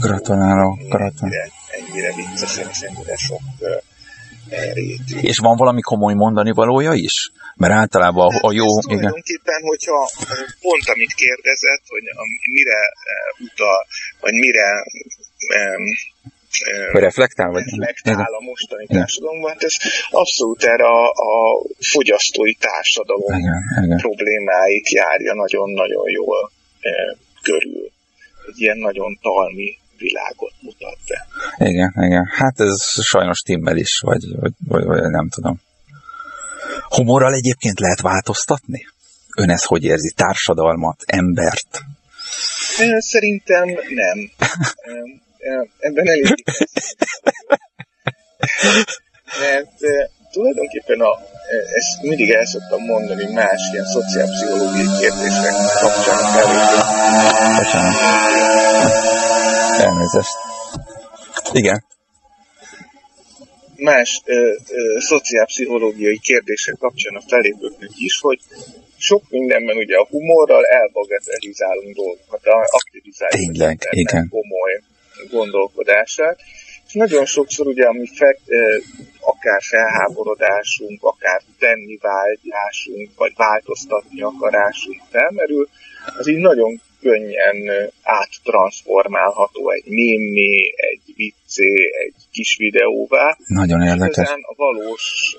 [0.00, 1.12] Gratulálok, gratulálok.
[1.22, 3.93] Ennyire, ennyire viccesen és ennyire sok rétű.
[5.20, 7.30] És van valami komoly mondani valója is?
[7.56, 8.66] Mert általában a, a jó...
[8.74, 9.68] Hát tulajdonképpen, igen.
[9.68, 9.98] hogyha
[10.60, 12.04] pont amit kérdezett, hogy
[12.56, 12.80] mire
[13.46, 13.86] utal,
[14.20, 14.68] vagy mire
[15.58, 15.84] um,
[16.92, 17.50] reflektál?
[17.50, 17.62] Vagy?
[17.64, 19.50] Reflektál a mostani társadalomban.
[19.50, 19.76] Hát ez
[20.10, 23.98] abszolút erre a, a fogyasztói társadalom igen, igen.
[23.98, 27.90] problémáit járja nagyon-nagyon jól e, körül.
[28.46, 31.26] Egy ilyen nagyon talmi világot mutat be.
[31.66, 32.26] Igen, igen.
[32.32, 35.60] Hát ez sajnos timmel is, vagy, vagy, vagy, vagy nem tudom.
[36.88, 38.86] Humorral egyébként lehet változtatni?
[39.36, 40.12] Ön ezt hogy érzi?
[40.16, 41.80] Társadalmat, embert?
[42.98, 44.30] Szerintem nem.
[45.78, 46.34] Ebben elég
[49.40, 49.72] Mert
[50.34, 51.12] tulajdonképpen a,
[51.80, 56.82] ezt mindig el szoktam mondani más ilyen szociálpszichológiai kérdések kapcsán felépíteni.
[57.58, 57.96] Bocsánat.
[59.88, 60.36] Elnézést.
[61.52, 61.84] Igen.
[63.76, 68.38] Más ö, ö, szociálpszichológiai kérdések kapcsán a felépőknek is, hogy
[68.96, 72.40] sok mindenben ugye a humorral elbagatelizálunk dolgokat,
[72.80, 74.28] aktivizáljuk Tényleg, igen.
[74.28, 74.74] komoly
[75.30, 76.38] gondolkodását,
[76.94, 78.36] nagyon sokszor ugye, ami fe,
[79.20, 85.68] akár felháborodásunk, akár tenni vágyásunk, vagy változtatni akarásunk felmerül,
[86.18, 91.72] az így nagyon könnyen áttransformálható egy mémé, egy viccé,
[92.04, 93.36] egy kis videóvá.
[93.46, 94.28] Nagyon érdekes.
[94.28, 95.36] És a valós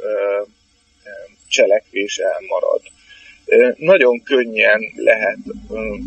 [1.47, 2.81] cselekvés elmarad.
[3.77, 5.37] Nagyon könnyen lehet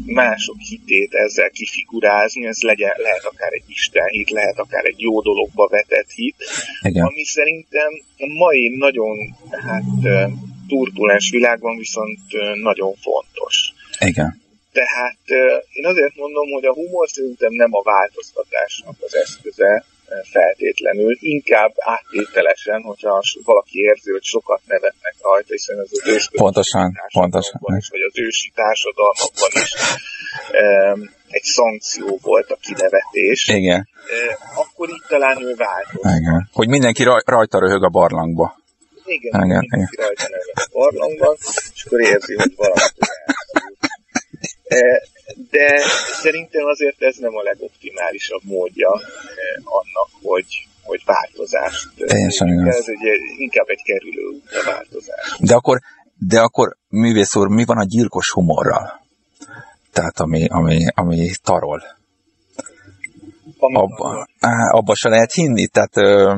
[0.07, 5.20] mások hitét ezzel kifigurázni, ez legyen, lehet akár egy Isten hit, lehet akár egy jó
[5.20, 6.37] dologba vetett hit,
[6.83, 7.05] Igen.
[7.05, 9.16] ami szerintem a mai nagyon
[9.51, 9.85] hát,
[10.68, 12.18] turbulens világban viszont
[12.62, 13.72] nagyon fontos.
[14.01, 14.40] Igen.
[14.72, 15.18] Tehát
[15.72, 19.85] én azért mondom, hogy a humor szerintem nem a változtatásnak az eszköze,
[20.31, 26.92] feltétlenül, inkább áttételesen, hogyha valaki érzi, hogy sokat nevetnek rajta, hiszen ez az ősi pontosan,
[27.12, 27.61] pontosan.
[27.79, 29.73] Is, vagy az ősi társadalmakban is
[31.29, 33.49] egy szankció volt a kinevetés.
[33.49, 33.88] Igen.
[34.55, 36.21] Akkor itt talán ő változott.
[36.21, 36.49] Igen.
[36.53, 38.57] Hogy mindenki rajta röhög a barlangba.
[39.05, 40.07] Igen, igen, mindenki igen.
[40.07, 41.37] rajta röhög a barlangban,
[41.75, 42.81] és akkor érzi, hogy valami
[45.51, 45.79] de
[46.22, 51.88] szerintem azért ez nem a legoptimálisabb módja eh, annak, hogy, hogy változást.
[51.96, 52.77] Teljesen igaz.
[52.77, 53.05] Ez egy,
[53.38, 55.37] inkább egy kerülő út a változás.
[55.38, 55.79] De akkor,
[56.18, 59.07] de akkor művész úr, mi van a gyilkos humorral?
[59.92, 61.83] Tehát ami, ami, ami tarol.
[63.59, 64.29] Abba,
[64.70, 66.37] abba se lehet hinni, tehát ö,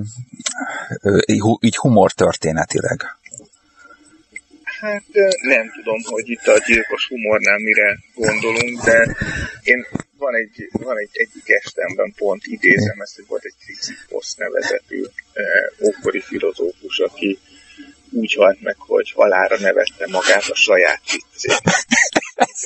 [1.02, 1.18] ö,
[1.60, 3.19] így humor történetileg.
[4.80, 5.02] Hát
[5.40, 9.16] nem tudom, hogy itt a gyilkos humornál mire gondolunk, de
[9.62, 15.02] én van egy, van egy egyik estemben pont idézem ezt, hogy volt egy Chrysippos nevezetű
[15.32, 17.38] eh, ókori filozófus, aki
[18.10, 21.60] úgy halt meg, hogy halára nevette magát a saját viccét.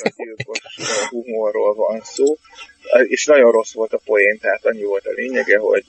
[0.03, 0.59] a gyilkos
[1.09, 2.37] humorról van szó,
[3.07, 5.85] és nagyon rossz volt a poén, tehát annyi volt a lényege, hogy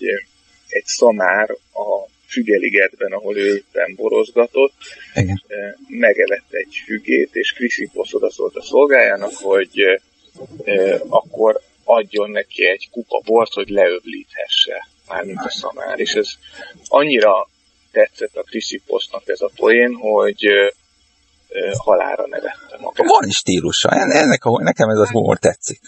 [0.68, 4.72] egy szamár a fügeligetben, ahol ő éppen borozgatott,
[5.14, 5.42] Igen.
[5.88, 10.00] Megevett egy fügét, és Kriszipos odaszólt a szolgájának, hogy
[11.08, 16.00] akkor adjon neki egy kupa bort, hogy leöblíthesse, mármint a szamár.
[16.00, 16.28] És ez
[16.88, 17.48] annyira
[17.92, 20.46] tetszett a Krisziposznak ez a poén, hogy
[21.76, 23.06] halára nevette magát.
[23.08, 25.80] Van is stílusa, ennek a, nekem ez a humor tetszik.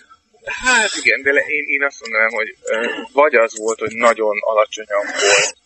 [0.44, 2.57] Hát igen, de én, én azt mondanám, hogy
[3.12, 5.58] vagy az volt, hogy nagyon alacsonyan volt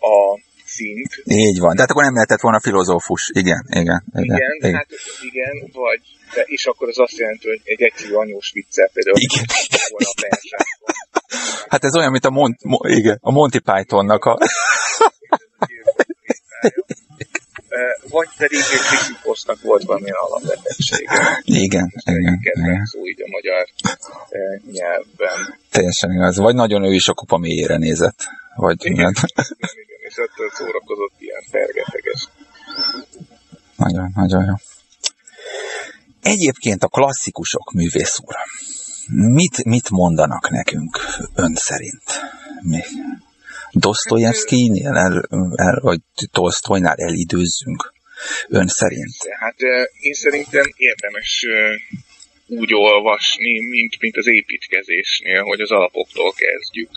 [0.00, 1.22] a szint.
[1.24, 3.30] Így van, de hát akkor nem lehetett volna filozófus.
[3.32, 4.04] Igen, igen.
[4.14, 4.74] Igen, igen, igen.
[4.74, 4.88] hát
[5.22, 6.00] igen, vagy,
[6.34, 9.44] de, és akkor az azt jelenti, hogy egy egyszerű anyós viccel például igen.
[9.90, 10.64] volna a
[11.68, 14.38] Hát ez olyan, mint a, Mont, Mo, igen, a Monty Pythonnak a...
[18.08, 21.42] vagy pedig egy Krisztiposznak volt valamilyen alapvetettsége.
[21.44, 22.40] Igen, igen.
[22.42, 22.84] igen.
[22.84, 23.66] szó így a magyar
[24.72, 25.58] nyelvben.
[25.70, 26.36] Teljesen igaz.
[26.36, 28.24] Vagy nagyon ő is a kupa mélyére nézett.
[28.56, 29.46] Vagy igen, igen,
[30.08, 32.20] és ettől szórakozott ilyen fergeteges
[33.76, 34.54] nagyon, nagyon jó.
[36.22, 38.34] Egyébként a klasszikusok, művész úr,
[39.32, 40.98] mit, mit mondanak nekünk
[41.34, 42.04] ön szerint?
[42.62, 42.80] Mi?
[43.70, 46.00] Dostoyevsky-nél, el, el, vagy
[46.32, 47.92] Tolstoynál elidőzzünk
[48.48, 49.16] ön szerint?
[49.38, 49.60] Hát
[50.00, 51.44] én szerintem érdemes
[52.46, 56.90] úgy olvasni, mint, mint az építkezésnél, hogy az alapoktól kezdjük.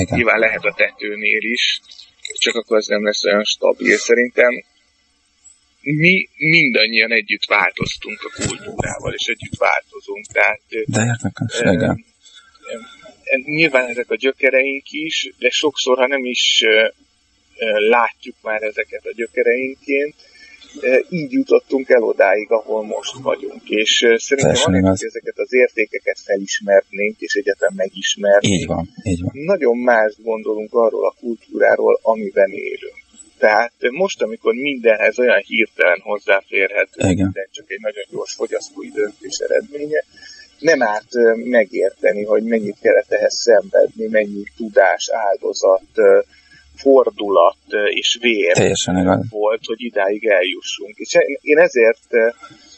[0.00, 0.16] Igen.
[0.16, 1.80] Nyilván lehet a tetőnél is,
[2.32, 3.96] csak akkor az nem lesz olyan stabil.
[3.96, 4.64] Szerintem
[5.80, 10.26] mi mindannyian együtt változtunk a kultúrával, és együtt változunk.
[10.26, 12.04] Tehát, De érdekes, e, igen.
[13.22, 16.92] E, nyilván ezek a gyökereink is, de sokszor, ha nem is e,
[17.88, 20.14] látjuk már ezeket a gyökereinként,
[21.08, 23.62] így jutottunk el odáig, ahol most vagyunk.
[23.68, 28.60] És szerintem annak, hogy ezeket az értékeket felismernénk, és egyetem megismernénk.
[28.60, 29.30] Így van, így van.
[29.44, 33.04] Nagyon más gondolunk arról a kultúráról, amiben élünk.
[33.38, 40.04] Tehát most, amikor mindenhez olyan hirtelen hozzáférhető, minden csak egy nagyon gyors fogyasztói döntés eredménye,
[40.58, 41.08] nem árt
[41.44, 45.90] megérteni, hogy mennyit kellett ehhez szenvedni, mennyi tudás, áldozat,
[46.76, 47.56] fordulat
[47.88, 50.96] és vér Teljesen volt, hogy idáig eljussunk.
[50.96, 52.08] És én ezért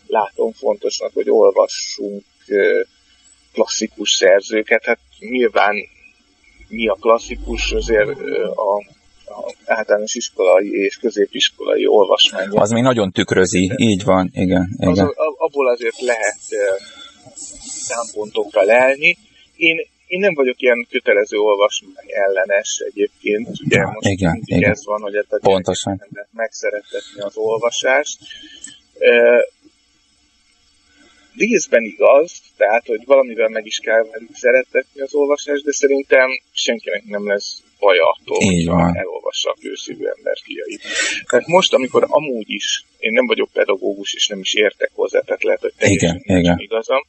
[0.06, 2.24] látom fontosnak, hogy olvassunk
[3.52, 4.84] klasszikus szerzőket.
[4.84, 5.74] Hát nyilván
[6.68, 8.08] mi a klasszikus, azért
[8.54, 8.96] a,
[9.64, 12.48] általános iskolai és középiskolai olvasmány.
[12.50, 14.76] Az még nagyon tükrözi, így van, igen.
[14.78, 15.06] igen.
[15.06, 16.38] Az, abból azért lehet
[17.66, 19.16] szempontokra lelni.
[19.56, 19.76] Én,
[20.08, 23.48] én nem vagyok ilyen kötelező olvasmány ellenes egyébként.
[23.64, 24.70] Ugye ja, most igen, igen.
[24.70, 26.06] ez van, hogy a Pontosan.
[26.32, 28.18] megszeretetni az olvasást.
[28.98, 29.12] E,
[31.36, 37.04] részben igaz, tehát, hogy valamivel meg is kell velük szeretetni az olvasást, de szerintem senkinek
[37.04, 40.82] nem lesz baj attól, hogy elolvassa a kőszívű ember fiait.
[41.28, 45.42] Tehát most, amikor amúgy is én nem vagyok pedagógus, és nem is értek hozzá, tehát
[45.42, 46.58] lehet, hogy teljesen igen, igen.
[46.58, 47.02] igazam,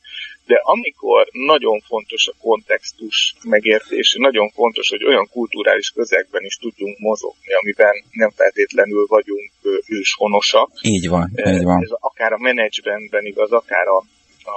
[0.45, 6.97] de amikor nagyon fontos a kontextus megértés, nagyon fontos, hogy olyan kulturális közegben is tudjunk
[6.99, 9.51] mozogni, amiben nem feltétlenül vagyunk
[9.87, 10.69] őshonosak.
[10.81, 11.81] Így van, így van.
[11.81, 14.03] Ez akár a menedzsmentben igaz, akár a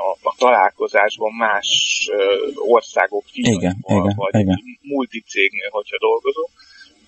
[0.09, 1.69] a, a találkozásban más
[2.55, 4.61] országok figyelmében, vagy igen.
[4.81, 6.49] multicégnél, hogyha dolgozom,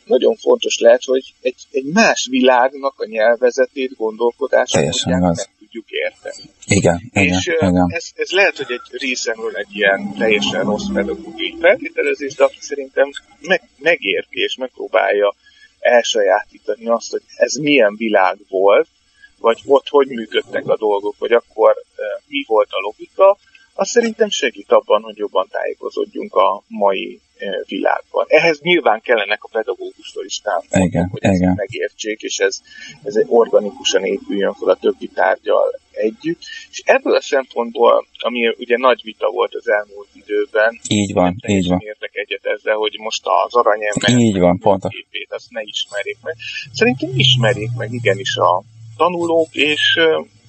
[0.04, 6.50] nagyon fontos lehet, hogy egy, egy más világnak a nyelvezetét, gondolkodását meg tudjuk érteni.
[6.64, 7.86] Igen, és igen, igen.
[7.88, 13.10] Ez, ez lehet, hogy egy részemről egy ilyen teljesen rossz pedagógiai feltételezés, de aki szerintem
[13.40, 15.34] meg, megérti és megpróbálja
[15.78, 18.88] elsajátítani azt, hogy ez milyen világ volt,
[19.44, 21.74] vagy ott hogy működtek a dolgok, vagy akkor
[22.26, 23.38] mi volt a logika,
[23.74, 27.20] az szerintem segít abban, hogy jobban tájékozódjunk a mai
[27.66, 28.24] világban.
[28.28, 31.54] Ehhez nyilván kellenek a pedagógustól is támogatók, hogy ezt igen.
[31.56, 32.60] megértsék, és ez,
[33.02, 36.40] ez organikusan épüljön fel a többi tárgyal együtt.
[36.70, 41.68] És ebből a szempontból, ami ugye nagy vita volt az elmúlt időben, így van, így
[41.68, 41.78] van.
[41.80, 44.88] értek egyet ezzel, hogy most az aranyember így van, pont.
[44.88, 46.36] képét azt ne ismerjék meg.
[46.72, 48.62] Szerintem ismerjék meg igenis a
[48.96, 49.98] tanulók, és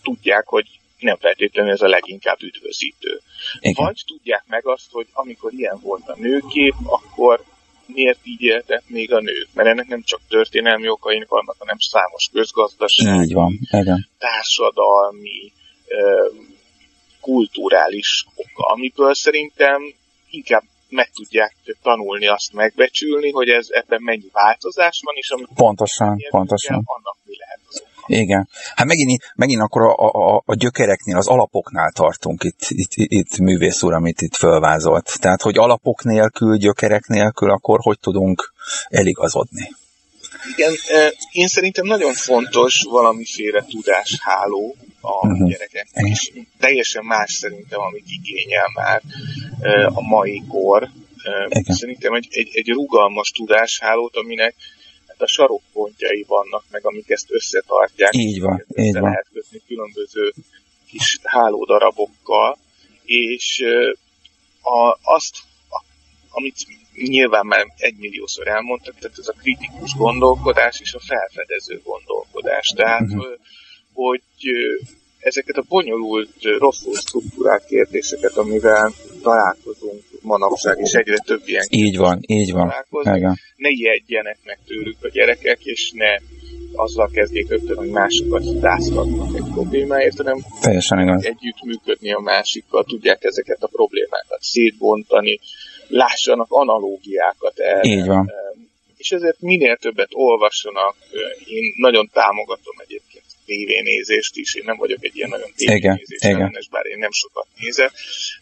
[0.03, 0.65] tudják, hogy
[0.99, 3.21] nem feltétlenül ez a leginkább üdvözítő.
[3.60, 3.86] Igen.
[3.86, 7.43] Vagy tudják meg azt, hogy amikor ilyen volt a nőkép, akkor
[7.86, 9.47] miért így éltek még a nők?
[9.53, 13.60] Mert ennek nem csak történelmi okaink vannak, hanem számos közgazdasági, így van.
[13.71, 14.10] Igen.
[14.17, 15.51] társadalmi,
[17.21, 19.93] kulturális oka, amiből szerintem
[20.29, 26.17] inkább meg tudják tanulni azt megbecsülni, hogy ez ebben mennyi változás van, és amikor pontosan,
[26.29, 26.75] pontosan.
[26.75, 27.95] Kell, annak mi lehet az oka.
[28.08, 28.50] Igen.
[28.76, 29.94] Hát megint, megint akkor a,
[30.36, 35.20] a, a gyökereknél, az alapoknál tartunk itt, itt, itt művész úr, amit itt fölvázolt.
[35.20, 38.54] Tehát, hogy alapok nélkül, gyökerek nélkül, akkor hogy tudunk
[38.89, 39.70] eligazodni?
[40.56, 40.74] Igen,
[41.32, 45.50] én szerintem nagyon fontos valamiféle tudásháló a uh-huh.
[45.50, 49.02] gyerekeknek, és teljesen más szerintem, amit igényel már
[49.94, 50.89] a mai kor.
[51.48, 51.76] Igen.
[51.76, 54.56] Szerintem egy, egy, egy rugalmas tudáshálót, aminek
[55.17, 58.13] hát a sarokpontjai vannak meg, amik ezt összetartják.
[58.13, 59.04] Így van, így van.
[59.04, 60.34] lehet kötni különböző
[60.88, 62.58] kis hálódarabokkal,
[63.06, 63.63] és
[64.62, 65.36] a, azt,
[65.69, 65.84] a,
[66.30, 66.56] amit
[66.95, 72.67] nyilván már egymilliószor elmondtak, tehát ez a kritikus gondolkodás és a felfedező gondolkodás.
[72.75, 73.25] Tehát, uh-huh.
[73.93, 74.21] hogy
[75.19, 82.19] ezeket a bonyolult, rosszul struktúrált kérdéseket, amivel találkozunk manapság, és egyre több ilyen Így van,
[82.28, 82.73] így van.
[83.04, 83.40] Igen.
[83.56, 86.17] Ne ijedjenek meg tőlük a gyerekek, és ne
[86.76, 91.26] azzal kezdjék rögtön, hogy másokat hibáztatnak egy problémáért, hanem Teljesen igaz.
[91.26, 95.40] együttműködni a másikkal, tudják ezeket a problémákat szétbontani,
[95.88, 97.84] lássanak analógiákat el.
[97.84, 98.32] Így van.
[98.98, 100.96] És ezért minél többet olvassanak,
[101.46, 103.04] én nagyon támogatom egyébként
[103.46, 107.91] tévénézést is, én nem vagyok egy ilyen nagyon tévénézés ellenes, bár én nem sokat nézek,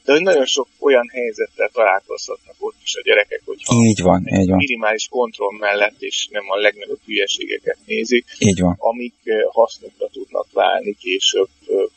[0.03, 4.49] de hogy nagyon sok olyan helyzettel találkozhatnak ott is a gyerekek, hogyha így van, így
[4.49, 4.57] van.
[4.57, 8.75] minimális kontroll mellett, és nem a legnagyobb hülyeségeket nézik, így van.
[8.79, 9.15] amik
[9.51, 11.49] hasznukra tudnak válni később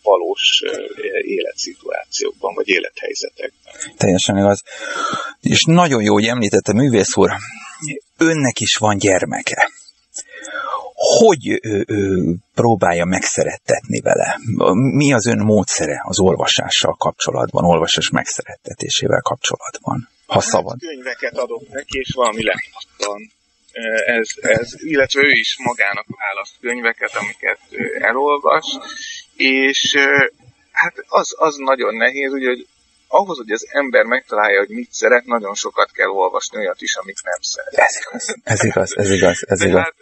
[0.02, 0.62] valós
[1.20, 3.74] életszituációkban, vagy élethelyzetekben.
[3.96, 4.62] Teljesen igaz.
[5.40, 7.30] És nagyon jó, hogy említette művész úr,
[8.18, 9.70] önnek is van gyermeke
[10.94, 14.38] hogy ő, ő próbálja megszerettetni vele?
[14.72, 20.78] Mi az ön módszere az olvasással kapcsolatban, olvasás megszerettetésével kapcsolatban, ha hát szabad?
[20.78, 23.34] Könyveket adok neki, és valami lehattan.
[24.06, 27.58] Ez, ez, illetve ő is magának választ könyveket, amiket
[28.00, 28.78] elolvas,
[29.36, 29.94] és
[30.72, 32.66] hát az, az nagyon nehéz, ugye, hogy
[33.08, 37.20] ahhoz, hogy az ember megtalálja, hogy mit szeret, nagyon sokat kell olvasni olyat is, amit
[37.22, 37.74] nem szeret.
[37.74, 39.44] Ez igaz, ez igaz, ez igaz.
[39.46, 39.82] Ez igaz.
[39.82, 39.94] Hát,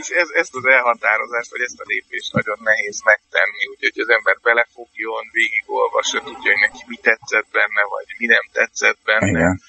[0.00, 4.38] és ez, ezt az elhatározást, vagy ezt a lépést nagyon nehéz megtenni, úgyhogy az ember
[4.42, 9.28] belefogjon, végigolvassa, tudja, hogy neki mi tetszett benne, vagy mi nem tetszett benne.
[9.28, 9.60] Igen.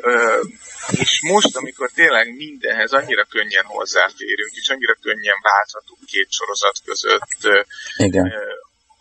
[0.00, 0.40] Ö,
[0.90, 7.36] és most, amikor tényleg mindenhez annyira könnyen hozzáférünk, és annyira könnyen válthatunk két sorozat között,
[7.96, 8.26] Igen.
[8.26, 8.38] Ö,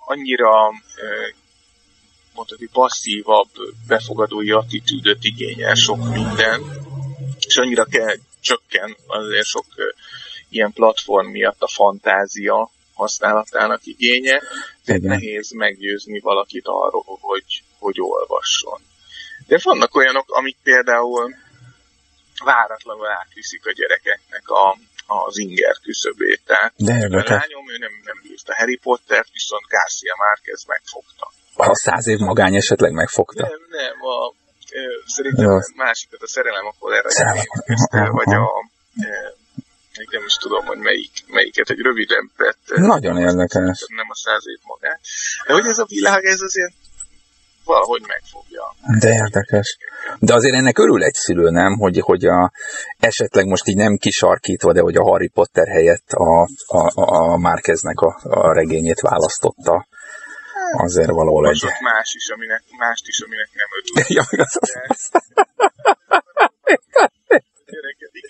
[0.05, 0.71] annyira
[2.41, 3.49] mondhatni passzívabb,
[3.87, 6.61] befogadói attitűdöt igényel sok minden,
[7.39, 9.65] és annyira kell csökken azért sok
[10.49, 14.41] ilyen platform miatt a fantázia használatának igénye,
[14.85, 18.81] tehát nehéz meggyőzni valakit arról, hogy, hogy olvasson.
[19.47, 21.35] De vannak olyanok, amik például
[22.43, 26.41] váratlanul átviszik a gyerekeknek a, az inger küszöbét.
[26.45, 31.31] Tehát De a lányom, ő nem, nem bírta Harry Potter, viszont Garcia Márquez megfogta.
[31.55, 33.47] A száz év magány esetleg megfogta?
[33.47, 34.33] Nem, nem, a,
[35.05, 35.57] szerintem Jó.
[35.75, 37.09] másikat a szerelem akkor erre
[38.11, 38.69] vagy a
[39.97, 42.63] még nem is tudom, hogy melyik, melyiket, egy röviden vett.
[42.75, 43.85] Nagyon érdekes.
[43.87, 44.99] Nem a száz év magát.
[45.47, 46.73] De hogy ez a világ, ez azért
[47.63, 48.75] valahogy megfogja.
[48.99, 49.77] De érdekes.
[50.19, 51.73] De azért ennek örül egy szülő, nem?
[51.77, 52.51] Hogy, hogy a,
[52.99, 57.99] esetleg most így nem kisarkítva, de hogy a Harry Potter helyett a, a, a Márkeznek
[57.99, 59.87] a, a regényét választotta.
[60.77, 61.63] Azért valahol egy...
[61.79, 64.05] más is, aminek, mást is, aminek nem örül.
[64.17, 65.21] ja, az, az, az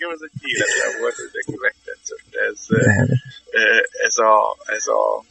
[0.02, 2.58] nekem ez egy életlen volt, hogy neki megtetszett ez,
[4.06, 5.24] ez, a, ez a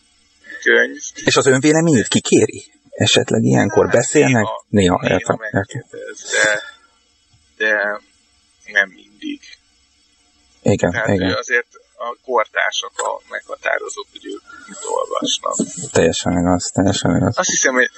[0.64, 1.02] könyv.
[1.26, 2.72] És az önvéleményét kikéri?
[2.92, 4.46] Esetleg ilyenkor hát, beszélnek?
[4.68, 5.84] Néha, néha, értem, értem.
[6.32, 6.62] De,
[7.58, 8.02] de
[8.72, 9.39] nem mindig.
[10.62, 11.34] Igen, Tehát igen.
[11.34, 11.68] azért
[11.98, 15.56] a kortársak a meghatározók, hogy ők mit olvasnak.
[15.92, 17.38] Teljesen igaz, teljesen igaz.
[17.38, 17.89] Azt hiszem, hogy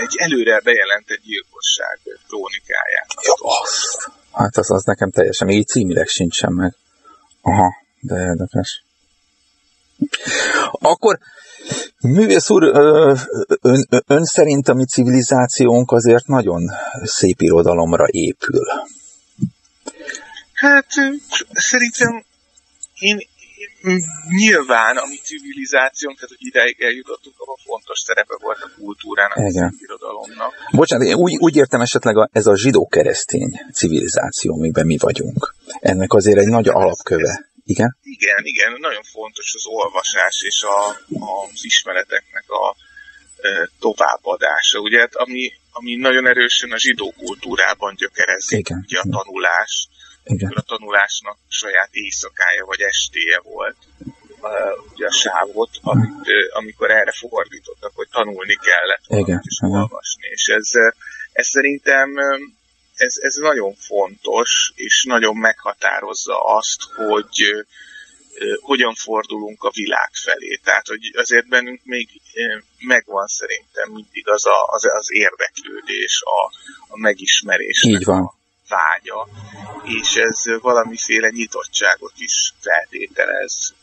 [0.00, 3.08] egy előre bejelentett gyilkosság krónikáját.
[3.22, 4.10] Ja, azt.
[4.32, 6.76] Hát az, az nekem teljesen, még így címileg sincsen meg.
[7.42, 7.68] Aha,
[8.00, 8.84] de érdekes.
[10.70, 11.18] Akkor
[12.00, 12.62] Művész úr,
[13.60, 16.62] ön, ön szerint a mi civilizációnk azért nagyon
[17.02, 18.66] szép irodalomra épül.
[20.52, 20.86] Hát
[21.52, 22.24] szerintem
[22.98, 23.18] én,
[24.28, 29.74] nyilván a mi civilizációnk, tehát hogy ideig eljutottunk, ahol fontos szerepe volt a kultúrának, Igen.
[29.78, 30.52] irodalomnak.
[30.72, 35.54] Bocsánat, én úgy, úgy értem esetleg a, ez a zsidó-keresztény civilizáció, amiben mi vagyunk.
[35.80, 37.51] Ennek azért egy nagy alapköve.
[37.74, 37.90] Igen?
[38.02, 40.78] Igen, igen, nagyon fontos az olvasás és a,
[41.28, 42.76] az ismereteknek a
[43.46, 48.84] e, továbbadása, ugye, hát ami, ami nagyon erősen a zsidó kultúrában gyökerezik, igen.
[48.86, 49.88] ugye a tanulás,
[50.24, 50.52] igen.
[50.54, 53.76] a tanulásnak saját éjszakája vagy estéje volt,
[54.40, 59.40] uh, ugye a sávot, amit, uh, amikor erre fordítottak, hogy tanulni kellett Igen.
[59.44, 60.28] és olvasni.
[60.30, 60.68] És ez,
[61.32, 62.08] ez szerintem
[62.94, 67.66] ez, ez nagyon fontos, és nagyon meghatározza azt, hogy
[68.60, 70.60] hogyan fordulunk a világ felé.
[70.64, 72.08] Tehát, hogy azért bennünk még
[72.78, 76.52] megvan szerintem mindig az a, az, az érdeklődés, a,
[76.92, 77.84] a megismerés.
[77.84, 79.28] Így van vágya,
[79.84, 83.74] és ez valamiféle nyitottságot is feltételez,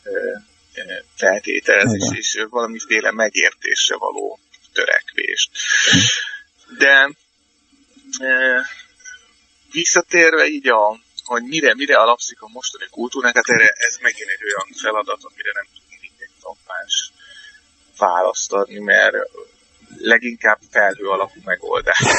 [1.16, 4.38] feltételez és, és valamiféle megértésre való
[4.72, 5.50] törekvést.
[6.78, 7.10] De
[9.72, 14.44] visszatérve így a, hogy mire, mire alapszik a mostani kultúránk, hát erre ez megint egy
[14.44, 17.12] olyan feladat, amire nem tudunk egy tampás
[17.98, 19.16] választ adni, mert
[19.98, 22.02] leginkább felhő alapú megoldás.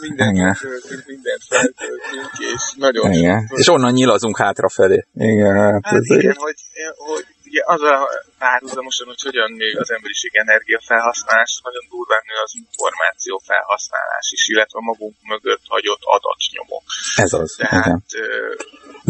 [0.00, 3.46] mindent töltünk, mindent feltöltünk, és nagyon igen.
[3.48, 5.06] Sok, és onnan nyilazunk hátrafelé.
[5.14, 6.54] Igen, hát, hát igen, hogy,
[6.96, 7.96] hogy ugye az a
[8.42, 14.78] párhuzamosan, hogy hogyan nő az emberiség energiafelhasználás, nagyon durván nő az információ felhasználás is, illetve
[14.90, 16.84] magunk mögött hagyott adatnyomok.
[17.24, 18.00] Ez az, Tehát, igen.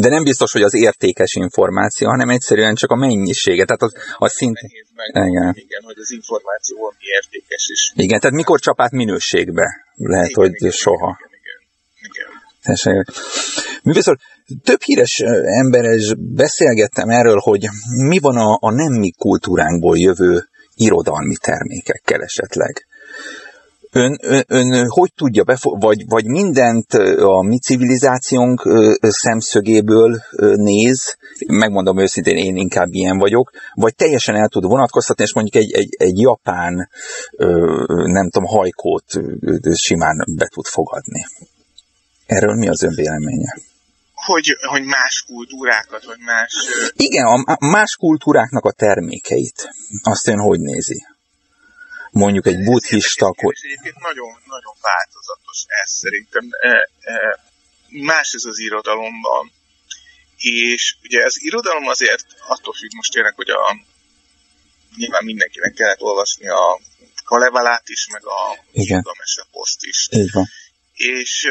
[0.03, 3.65] De nem biztos, hogy az értékes információ, hanem egyszerűen csak a mennyisége.
[3.65, 3.93] Tehát az,
[4.27, 4.71] az szintén...
[5.13, 5.55] Igen.
[5.67, 7.93] igen, hogy az információ valami értékes is.
[7.95, 9.67] Igen, tehát mikor csapát minőségbe?
[9.95, 11.11] Lehet, igen, hogy igen, soha.
[11.19, 11.59] Igen,
[12.09, 12.77] igen.
[12.93, 13.05] igen.
[13.83, 14.07] Művész
[14.63, 17.69] több híres emberrel beszélgettem erről, hogy
[18.09, 22.87] mi van a, a nem mi kultúránkból jövő irodalmi termékekkel esetleg.
[23.93, 28.63] Ön, ön, ön hogy tudja, befo- vagy, vagy mindent a mi civilizációnk
[29.01, 30.23] szemszögéből
[30.55, 35.73] néz, megmondom őszintén, én inkább ilyen vagyok, vagy teljesen el tud vonatkoztatni, és mondjuk egy,
[35.73, 36.89] egy, egy japán,
[38.05, 39.05] nem tudom, hajkót
[39.75, 41.27] simán be tud fogadni.
[42.27, 43.55] Erről mi az ön véleménye?
[44.27, 46.53] Hogy, hogy más kultúrákat, vagy más...
[46.93, 49.69] Igen, a más kultúráknak a termékeit.
[50.03, 51.07] Azt ön hogy nézi?
[52.11, 53.27] mondjuk egy buddhista...
[53.27, 53.55] Akkor...
[53.63, 56.45] Egyébként nagyon, nagyon változatos ez szerintem.
[56.61, 57.41] E, e,
[57.89, 59.53] más ez az irodalomban.
[60.37, 63.77] És ugye az irodalom azért attól függ most tényleg, hogy a,
[64.97, 66.81] nyilván mindenkinek kellett olvasni a
[67.25, 68.41] Kalevalát is, meg a
[68.73, 70.09] Gilgamesh poszt is.
[70.11, 70.47] Így van.
[70.93, 71.45] És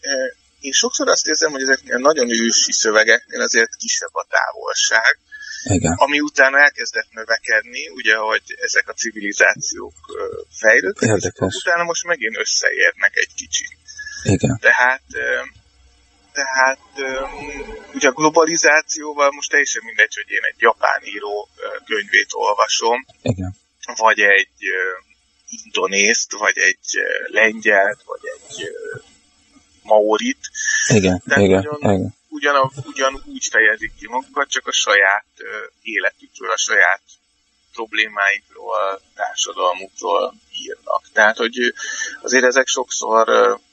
[0.00, 5.18] e, én sokszor azt érzem, hogy ezeknél nagyon ősi szövegeknél azért kisebb a távolság,
[5.68, 5.92] igen.
[5.92, 9.94] Ami utána elkezdett növekedni, ugye, hogy ezek a civilizációk
[10.50, 11.54] fejlődtek, Érdekes.
[11.54, 13.76] és utána most megint összeérnek egy kicsit.
[14.22, 14.58] Igen.
[14.60, 15.02] Tehát,
[16.32, 16.78] tehát
[17.94, 21.48] ugye a globalizációval most teljesen mindegy, hogy én egy japán író
[21.84, 23.56] könyvét olvasom, Igen.
[23.96, 24.58] vagy egy
[25.64, 26.86] indonészt, vagy egy
[27.26, 28.70] lengyelt, vagy egy
[29.86, 30.38] maorit.
[30.88, 35.26] Igen, Tehát igen, igen ugyan, ugyanúgy fejezik ki magukat, csak a saját
[35.82, 37.02] életükről, a saját
[37.72, 41.02] problémáikról, társadalmukról írnak.
[41.12, 41.56] Tehát, hogy
[42.22, 43.28] azért ezek sokszor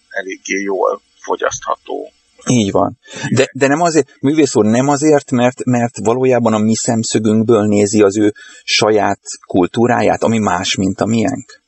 [0.10, 2.12] eléggé jól fogyasztható.
[2.46, 2.98] Így van.
[3.30, 8.02] De, de nem azért, művész úr, nem azért, mert, mert valójában a mi szemszögünkből nézi
[8.02, 8.34] az ő
[8.64, 11.62] saját kultúráját, ami más, mint a miénk?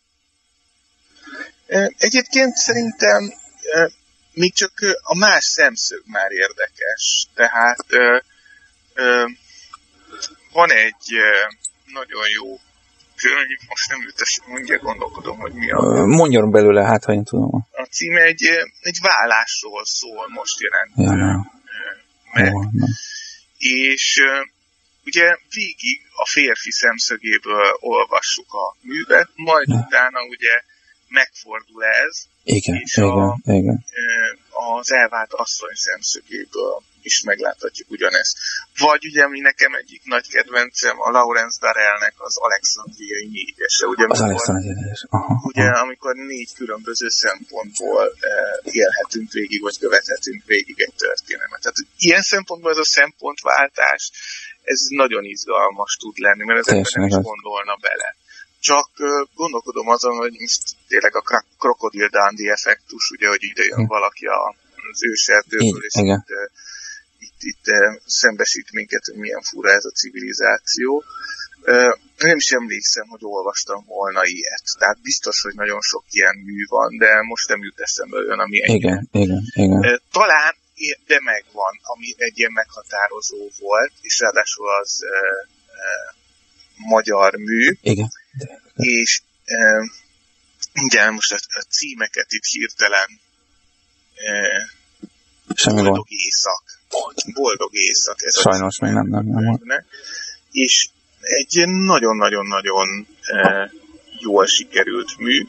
[1.98, 3.34] Egyébként szerintem
[4.36, 7.28] még csak a más szemszög már érdekes.
[7.34, 8.18] Tehát ö,
[8.94, 9.26] ö,
[10.52, 11.54] van egy ö,
[11.94, 12.60] nagyon jó
[13.16, 16.06] könyv, most nem jut mondja, gondolkodom, hogy mi a...
[16.06, 17.68] Mondjon belőle, hát ha én tudom.
[17.72, 18.44] A cím egy,
[18.82, 21.52] egy vállásról szól, most jelent ja, nem.
[22.34, 22.52] meg.
[22.52, 22.90] Jó, nem.
[23.58, 24.22] És
[25.06, 29.76] ugye végig a férfi szemszögéből olvassuk a művet, majd ja.
[29.76, 30.62] utána ugye
[31.08, 33.86] megfordul ez, igen, és igen, a, igen.
[34.80, 38.38] Az elvált asszony szemszögéből is megláthatjuk ugyanezt.
[38.86, 43.86] Vagy ugye, ami nekem egyik nagy kedvencem, a Lawrence Darrellnek az Alexandriai négyese.
[43.94, 44.76] Ugye, az Alexandriai
[45.10, 45.82] Aha, ugye, aha.
[45.86, 48.04] amikor négy különböző szempontból
[48.64, 51.62] élhetünk végig, vagy követhetünk végig egy történetet.
[51.62, 54.12] Tehát ilyen szempontból ez a szempontváltás,
[54.64, 58.16] ez nagyon izgalmas tud lenni, mert ezekben nem is gondolna bele
[58.70, 58.90] csak
[59.42, 61.24] gondolkodom azon, hogy most tényleg a
[61.62, 63.94] krokodil dándi effektus, ugye, hogy ide jön hm.
[63.98, 64.26] valaki
[64.92, 66.30] az őserdőből, és itt,
[67.26, 67.66] itt, itt
[68.06, 71.04] szembesít minket, hogy milyen fura ez a civilizáció.
[72.18, 74.66] Nem is emlékszem, hogy olvastam volna ilyet.
[74.80, 78.64] Tehát biztos, hogy nagyon sok ilyen mű van, de most nem jut eszembe olyan, ami
[78.64, 78.74] egy.
[78.74, 80.02] Igen, igen, igen.
[80.12, 80.54] Talán,
[81.08, 85.18] de megvan, ami egy ilyen meghatározó volt, és ráadásul az e,
[85.84, 86.16] e,
[86.94, 87.78] magyar mű.
[87.82, 88.10] Igen
[88.76, 89.58] és e,
[90.74, 93.20] igen, most a, a címeket itt hirtelen
[94.16, 94.34] e,
[95.56, 96.06] Semmi boldog van.
[96.08, 96.64] éjszak.
[97.34, 98.24] Boldog éjszak.
[98.24, 99.60] Ez Sajnos még nem, nem, nem.
[99.64, 99.86] nem.
[100.52, 100.88] És
[101.20, 103.72] egy nagyon-nagyon-nagyon e,
[104.20, 105.48] jól sikerült mű.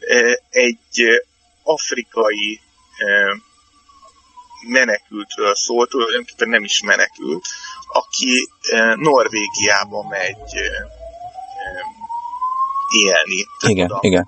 [0.00, 1.04] E, egy
[1.62, 2.60] afrikai
[2.98, 3.36] e,
[4.68, 7.46] menekültről szólt, tulajdonképpen nem is menekült,
[7.88, 10.54] aki e, Norvégiába megy
[12.88, 13.40] e, élni.
[13.66, 14.26] Igen, a, igen.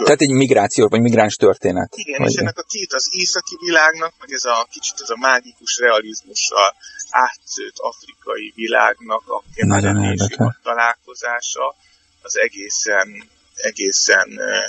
[0.00, 0.06] Kör.
[0.06, 1.92] Tehát egy migráció, vagy migráns történet.
[1.96, 5.16] Igen, vagy és ennek a két az északi világnak, vagy ez a kicsit ez a
[5.16, 6.74] mágikus realizmussal
[7.10, 11.74] átszőtt afrikai világnak a keveredési találkozása,
[12.22, 14.66] az egészen, egészen uh,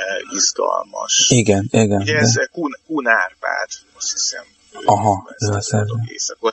[0.00, 1.28] uh, izgalmas.
[1.28, 2.00] Igen, igen.
[2.00, 4.44] Ugye ez Kun, Kun Árpád, azt hiszem.
[4.84, 5.94] Aha, ez a szerző.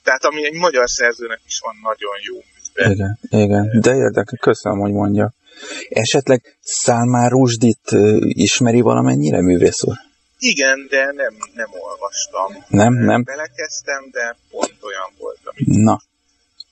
[0.04, 2.92] Tehát ami egy magyar szerzőnek is van nagyon jó műve.
[2.94, 5.34] Igen, igen, de érdekes, köszönöm, hogy mondja.
[5.90, 9.96] Esetleg Szálmár Rusdit ismeri valamennyire, művész úr?
[10.38, 12.66] Igen, de nem, nem olvastam.
[12.68, 13.24] Nem, nem?
[13.24, 16.02] Belekezdtem, de pont olyan volt, amit Na.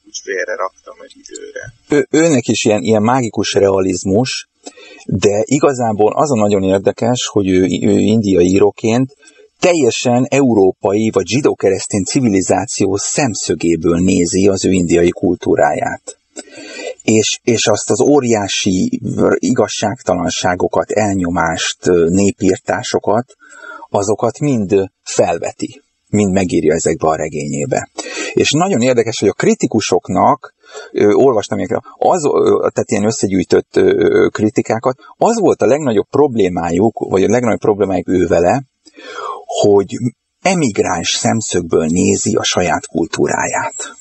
[0.05, 1.73] úgy félre raktam egy időre.
[1.89, 4.49] Ő, őnek is ilyen, ilyen mágikus realizmus,
[5.05, 9.15] de igazából az a nagyon érdekes, hogy ő, ő indiai íróként
[9.59, 16.17] teljesen európai vagy zsidó-keresztény civilizáció szemszögéből nézi az ő indiai kultúráját.
[17.03, 19.01] És, és azt az óriási
[19.35, 23.35] igazságtalanságokat, elnyomást, népírtásokat,
[23.89, 27.89] azokat mind felveti, mind megírja ezekbe a regényébe.
[28.33, 30.53] És nagyon érdekes, hogy a kritikusoknak,
[30.91, 31.59] ö, olvastam
[31.97, 33.79] az, ö, tehát ilyen összegyűjtött
[34.31, 38.63] kritikákat, az volt a legnagyobb problémájuk, vagy a legnagyobb problémájuk ő vele,
[39.61, 39.87] hogy
[40.41, 43.95] emigráns szemszögből nézi a saját kultúráját.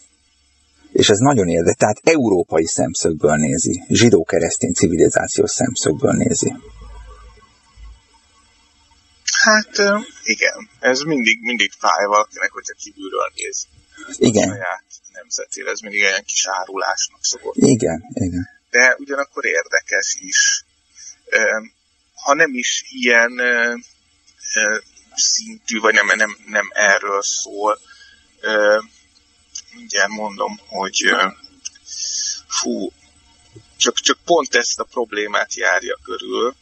[0.92, 6.54] És ez nagyon érdekes, tehát európai szemszögből nézi, zsidó-keresztény civilizációs szemszögből nézi.
[9.42, 9.70] Hát
[10.22, 13.66] igen, ez mindig, mindig fáj valakinek, hogyha kívülről néz.
[14.18, 14.48] Igen.
[14.48, 17.54] A saját nemzetére, ez mindig olyan kis árulásnak szokott.
[17.56, 18.48] Igen, igen.
[18.70, 20.64] De ugyanakkor érdekes is.
[22.14, 23.32] Ha nem is ilyen
[25.14, 27.78] szintű, vagy nem, nem, nem erről szól,
[29.74, 31.04] mindjárt mondom, hogy
[32.46, 32.92] fú,
[33.76, 36.54] csak, csak pont ezt a problémát járja körül,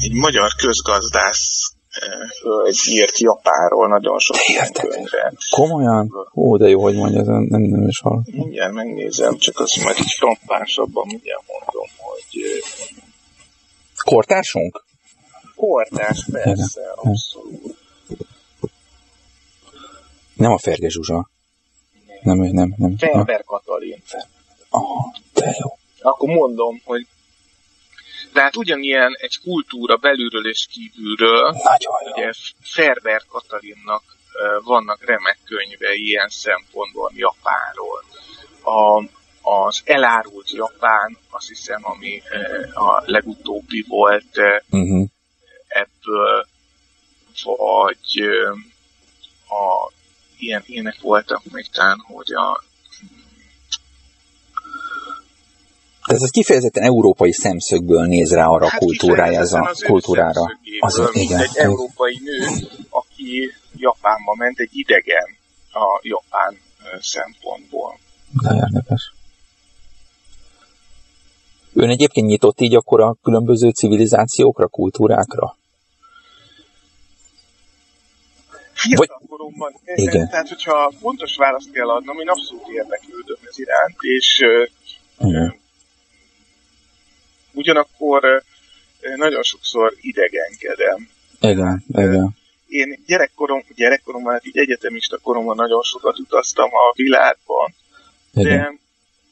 [0.00, 1.72] egy magyar közgazdász
[2.66, 4.36] egy írt Japáról nagyon sok
[4.72, 5.32] könyvre.
[5.50, 6.10] Komolyan?
[6.34, 8.34] Ó, de jó, hogy mondja, nem, nem is hallottam.
[8.38, 12.40] Mindjárt megnézem, csak az majd így frappánsabban mindjárt mondom, hogy...
[14.04, 14.84] Kortársunk?
[15.56, 16.92] Kortárs, persze, Igen.
[16.94, 17.76] abszolút.
[20.34, 21.30] Nem a Ferge Zsuzsa.
[22.22, 22.96] Nem, nem, nem.
[22.98, 24.02] Ferber Katalin.
[24.70, 25.78] Aha, de jó.
[26.00, 27.06] Akkor mondom, hogy
[28.32, 32.12] tehát ugyanilyen egy kultúra belülről és kívülről, Nagyon jó.
[32.12, 34.02] ugye Ferber Katalinnak
[34.64, 38.04] vannak remek könyve ilyen szempontból Japánról.
[38.62, 39.04] A,
[39.50, 42.22] az elárult Japán, azt hiszem, ami
[42.74, 44.38] a legutóbbi volt
[44.70, 45.08] uh-huh.
[45.68, 46.46] ebből,
[47.44, 48.20] vagy
[49.48, 49.92] a,
[50.42, 52.64] ilyen, ilyenek voltak még talán, hogy a
[56.06, 60.58] Tehát ez kifejezetten európai szemszögből néz rá arra hát a kultúrája, ez a az kultúrára.
[60.78, 61.38] Az, igen.
[61.40, 65.36] Egy európai nő, aki Japánba ment, egy idegen
[65.72, 66.56] a japán
[67.00, 67.98] szempontból.
[68.42, 69.12] De érdekes.
[71.74, 75.56] Ön egyébként nyitott így akkor a különböző civilizációkra, kultúrákra?
[78.82, 80.28] Fiatalkoromban, igen.
[80.28, 84.40] tehát hogyha fontos választ kell adnom, én abszolút érdeklődöm ez iránt, és
[85.18, 85.60] igen
[87.52, 88.42] ugyanakkor
[89.16, 91.08] nagyon sokszor idegenkedem.
[91.40, 92.36] Igen, igen.
[92.66, 97.74] Én gyerekkorom, gyerekkoromban, hát így egyetemista koromban nagyon sokat utaztam a világban,
[98.34, 98.58] igen.
[98.58, 98.78] de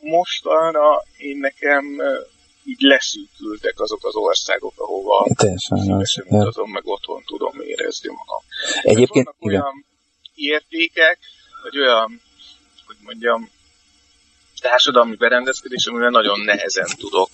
[0.00, 1.84] mostanra én nekem
[2.70, 8.42] így leszűkültek azok az országok, ahova szívesen utazom, meg otthon tudom érezni magam.
[8.82, 9.60] Egyébként, vannak igen.
[9.60, 9.84] olyan
[10.34, 11.18] értékek,
[11.62, 12.20] vagy olyan,
[12.86, 13.50] hogy mondjam,
[14.60, 17.30] társadalmi berendezkedés, amivel nagyon nehezen tudok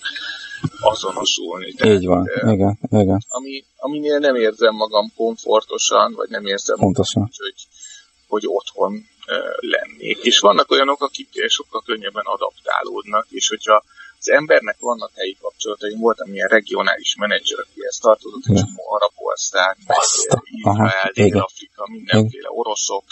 [0.79, 1.73] azonosulni.
[1.73, 3.21] Tehát, Így van, uh, igen, igen.
[3.27, 7.21] Ami, aminél nem érzem magam komfortosan, vagy nem érzem Pontosan.
[7.21, 7.67] magam, hogy,
[8.27, 10.17] hogy otthon uh, lennék.
[10.21, 13.83] És vannak olyanok, akik sokkal könnyebben adaptálódnak, és hogyha
[14.19, 19.77] az embernek vannak helyi kapcsolatai, voltam ilyen regionális menedzser, akihez tartozott, és arab ország,
[20.51, 23.03] Izrael, Dél-Afrika, mindenféle oroszok.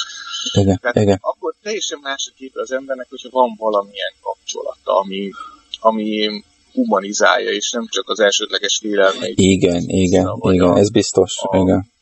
[0.53, 1.18] Igen, Tehát igen.
[1.22, 5.32] akkor teljesen más a kép az embernek, hogyha van valamilyen kapcsolata, ami,
[5.80, 6.30] ami
[6.74, 9.39] humanizálja, és nem csak az elsődleges félelmeit.
[9.39, 11.93] Igen, igen, igen, a, ez biztos, a, igen.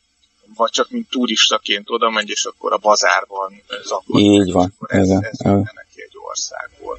[0.56, 4.22] Vagy csak mint turistaként oda megy, és akkor a bazárban zaklat.
[4.22, 5.24] Így van, ez, igen.
[5.24, 5.82] Ez igen.
[6.34, 6.98] Országból.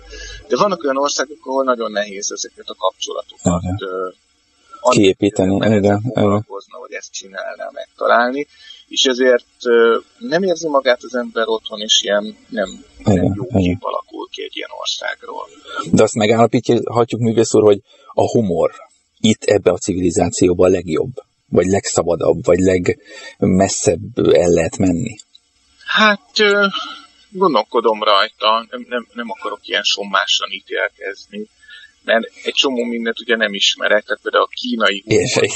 [0.48, 4.14] De vannak olyan országok, ahol nagyon nehéz ezeket a kapcsolatokat igen.
[4.90, 6.46] kiépíteni, igen, igen.
[6.82, 8.46] hogy ezt csinálná megtalálni
[8.88, 9.46] és ezért
[10.18, 14.56] nem érzi magát az ember otthon, és ilyen nem, nem jó kép alakul ki egy
[14.56, 15.48] ilyen országról.
[15.92, 17.80] De azt megállapíthatjuk, művész úr, hogy
[18.12, 18.72] a humor
[19.20, 21.12] itt ebbe a civilizációban a legjobb,
[21.48, 25.16] vagy legszabadabb, vagy legmesszebb el lehet menni?
[25.86, 26.30] Hát
[27.38, 31.48] gondolkodom rajta, nem, nem, nem akarok ilyen sommásan ítélkezni
[32.04, 35.50] mert egy csomó mindent ugye nem ismerek, tehát például a kínai humor,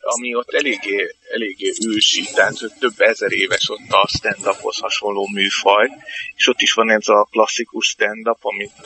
[0.00, 5.88] ami ott eléggé, eléggé ősi, tehát több ezer éves ott a stand-uphoz hasonló műfaj,
[6.36, 8.82] és ott is van ez a klasszikus stand-up, amit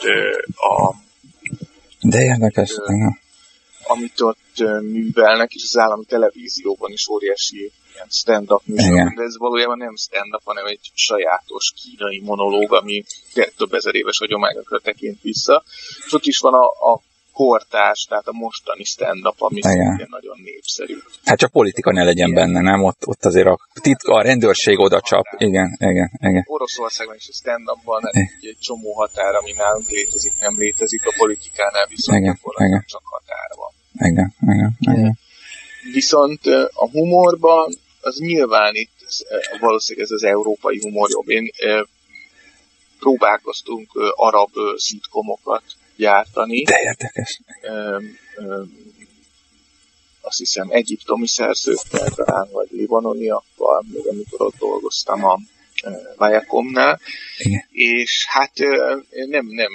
[0.55, 0.95] a
[2.01, 3.19] de érdekes, amit,
[3.83, 9.77] amit ott művelnek, és az állami televízióban is óriási ilyen stand-up műsor, de ez valójában
[9.77, 13.03] nem stand-up, hanem egy sajátos kínai monológ, ami
[13.57, 15.63] több ezer éves hagyományokra tekint vissza.
[16.05, 17.01] És ott is van a, a
[17.33, 20.97] kortás, tehát a mostani stand-up, ami szintén nagyon népszerű.
[21.23, 22.39] Hát csak politika ne legyen igen.
[22.39, 22.83] benne, nem?
[22.83, 25.25] Ott, ott azért a, titka, a rendőrség oda csap.
[25.37, 26.43] Igen, igen, igen.
[26.47, 31.87] Oroszországban is a stand-upban egy, egy csomó határ, ami nálunk létezik, nem létezik, a politikánál
[31.87, 32.83] viszont igen, igen.
[32.87, 33.71] csak határ van.
[34.09, 35.17] Igen, igen, igen.
[35.93, 37.73] Viszont a humorban
[38.03, 39.25] az nyilván itt
[39.59, 41.29] valószínűleg ez az európai humor jobb.
[41.29, 41.51] Én
[42.99, 45.63] próbálkoztunk arab szitkomokat
[45.95, 46.63] gyártani.
[46.63, 47.39] De érdekes.
[50.21, 55.39] Azt hiszem egyiptomi szerzőkkel talán, vagy libanoniakkal, még amikor ott dolgoztam a
[56.17, 56.99] Viacomnál.
[57.69, 58.51] És hát
[59.27, 59.71] nem, nem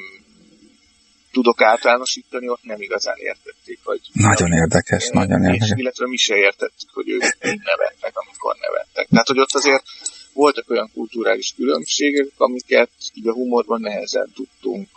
[1.38, 4.00] tudok általánosítani, ott nem igazán értették, hogy...
[4.12, 5.72] Nagyon érdekes, és, nagyon érdekes.
[5.76, 9.06] Illetve mi se értettük, hogy ők mind nevettek, amikor nevettek.
[9.08, 9.84] Tehát, hogy ott azért
[10.32, 14.88] voltak olyan kulturális különbségek, amiket így a humorban nehezen tudtunk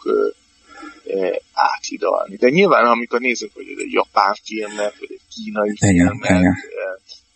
[1.06, 2.36] e, áthidalni.
[2.36, 6.56] De nyilván, amikor nézzük, hogy egy japán filmet, vagy egy kínai igen, filmet, igen.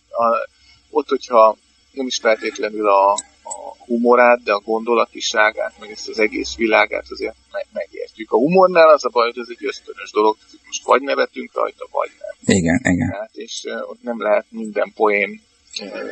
[0.08, 0.48] A,
[0.90, 1.56] ott, hogyha
[1.92, 7.36] nem is feltétlenül a, a humorát, de a gondolatiságát, meg ezt az egész világát azért
[7.52, 8.30] meg, megértjük.
[8.30, 10.36] A humornál az a baj, hogy ez egy ösztönös dolog,
[10.66, 12.56] most vagy nevetünk rajta, vagy nem.
[12.56, 13.08] Igen, igen.
[13.08, 15.40] Hát, és uh, ott nem lehet minden poén
[15.80, 16.10] uh,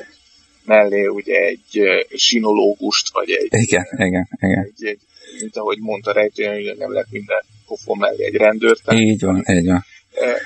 [0.65, 3.49] mellé ugye egy uh, sinológust, vagy egy...
[3.51, 4.65] Igen, igen, igen.
[4.65, 5.01] Egy, egy,
[5.41, 8.93] mint ahogy mondta rejtően, hogy nem lehet minden pofon mellé egy rendőrt.
[8.93, 9.85] Így van, így van.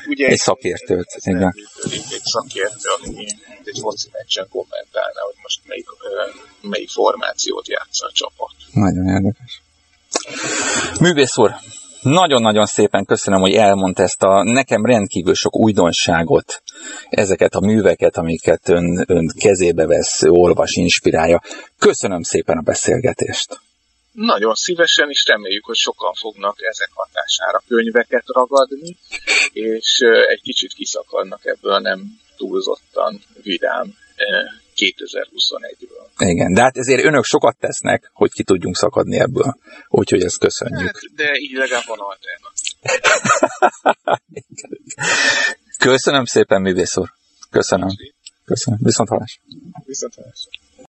[0.09, 1.07] Ugye egy szakértőt.
[1.15, 3.27] Egy, egy, egy szakértő, aki
[3.65, 5.87] egy foci meccsen kommentálna, hogy most melyik,
[6.61, 8.53] melyik formációt játsza a csapat.
[8.73, 9.63] Nagyon érdekes.
[11.01, 11.55] Művész úr,
[12.03, 16.63] nagyon-nagyon szépen köszönöm, hogy elmondta ezt a nekem rendkívül sok újdonságot,
[17.09, 21.43] ezeket a műveket, amiket ön, ön kezébe vesz, olvas, inspirálja.
[21.79, 23.61] Köszönöm szépen a beszélgetést.
[24.19, 28.97] Nagyon szívesen, és reméljük, hogy sokan fognak ezek hatására könyveket ragadni,
[29.53, 29.99] és
[30.29, 33.95] egy kicsit kiszakadnak ebből nem túlzottan vidám
[34.77, 36.07] 2021-ből.
[36.19, 39.59] Igen, de hát ezért önök sokat tesznek, hogy ki tudjunk szakadni ebből.
[39.89, 40.81] Úgyhogy ezt köszönjük.
[40.81, 42.73] Hát, de így legalább van alternatív.
[45.79, 47.09] Köszönöm szépen, művész úr.
[47.51, 47.89] Köszönöm.
[48.45, 48.79] Köszönöm.
[48.83, 49.41] Viszont hallás.
[49.85, 50.49] Viszont hallás.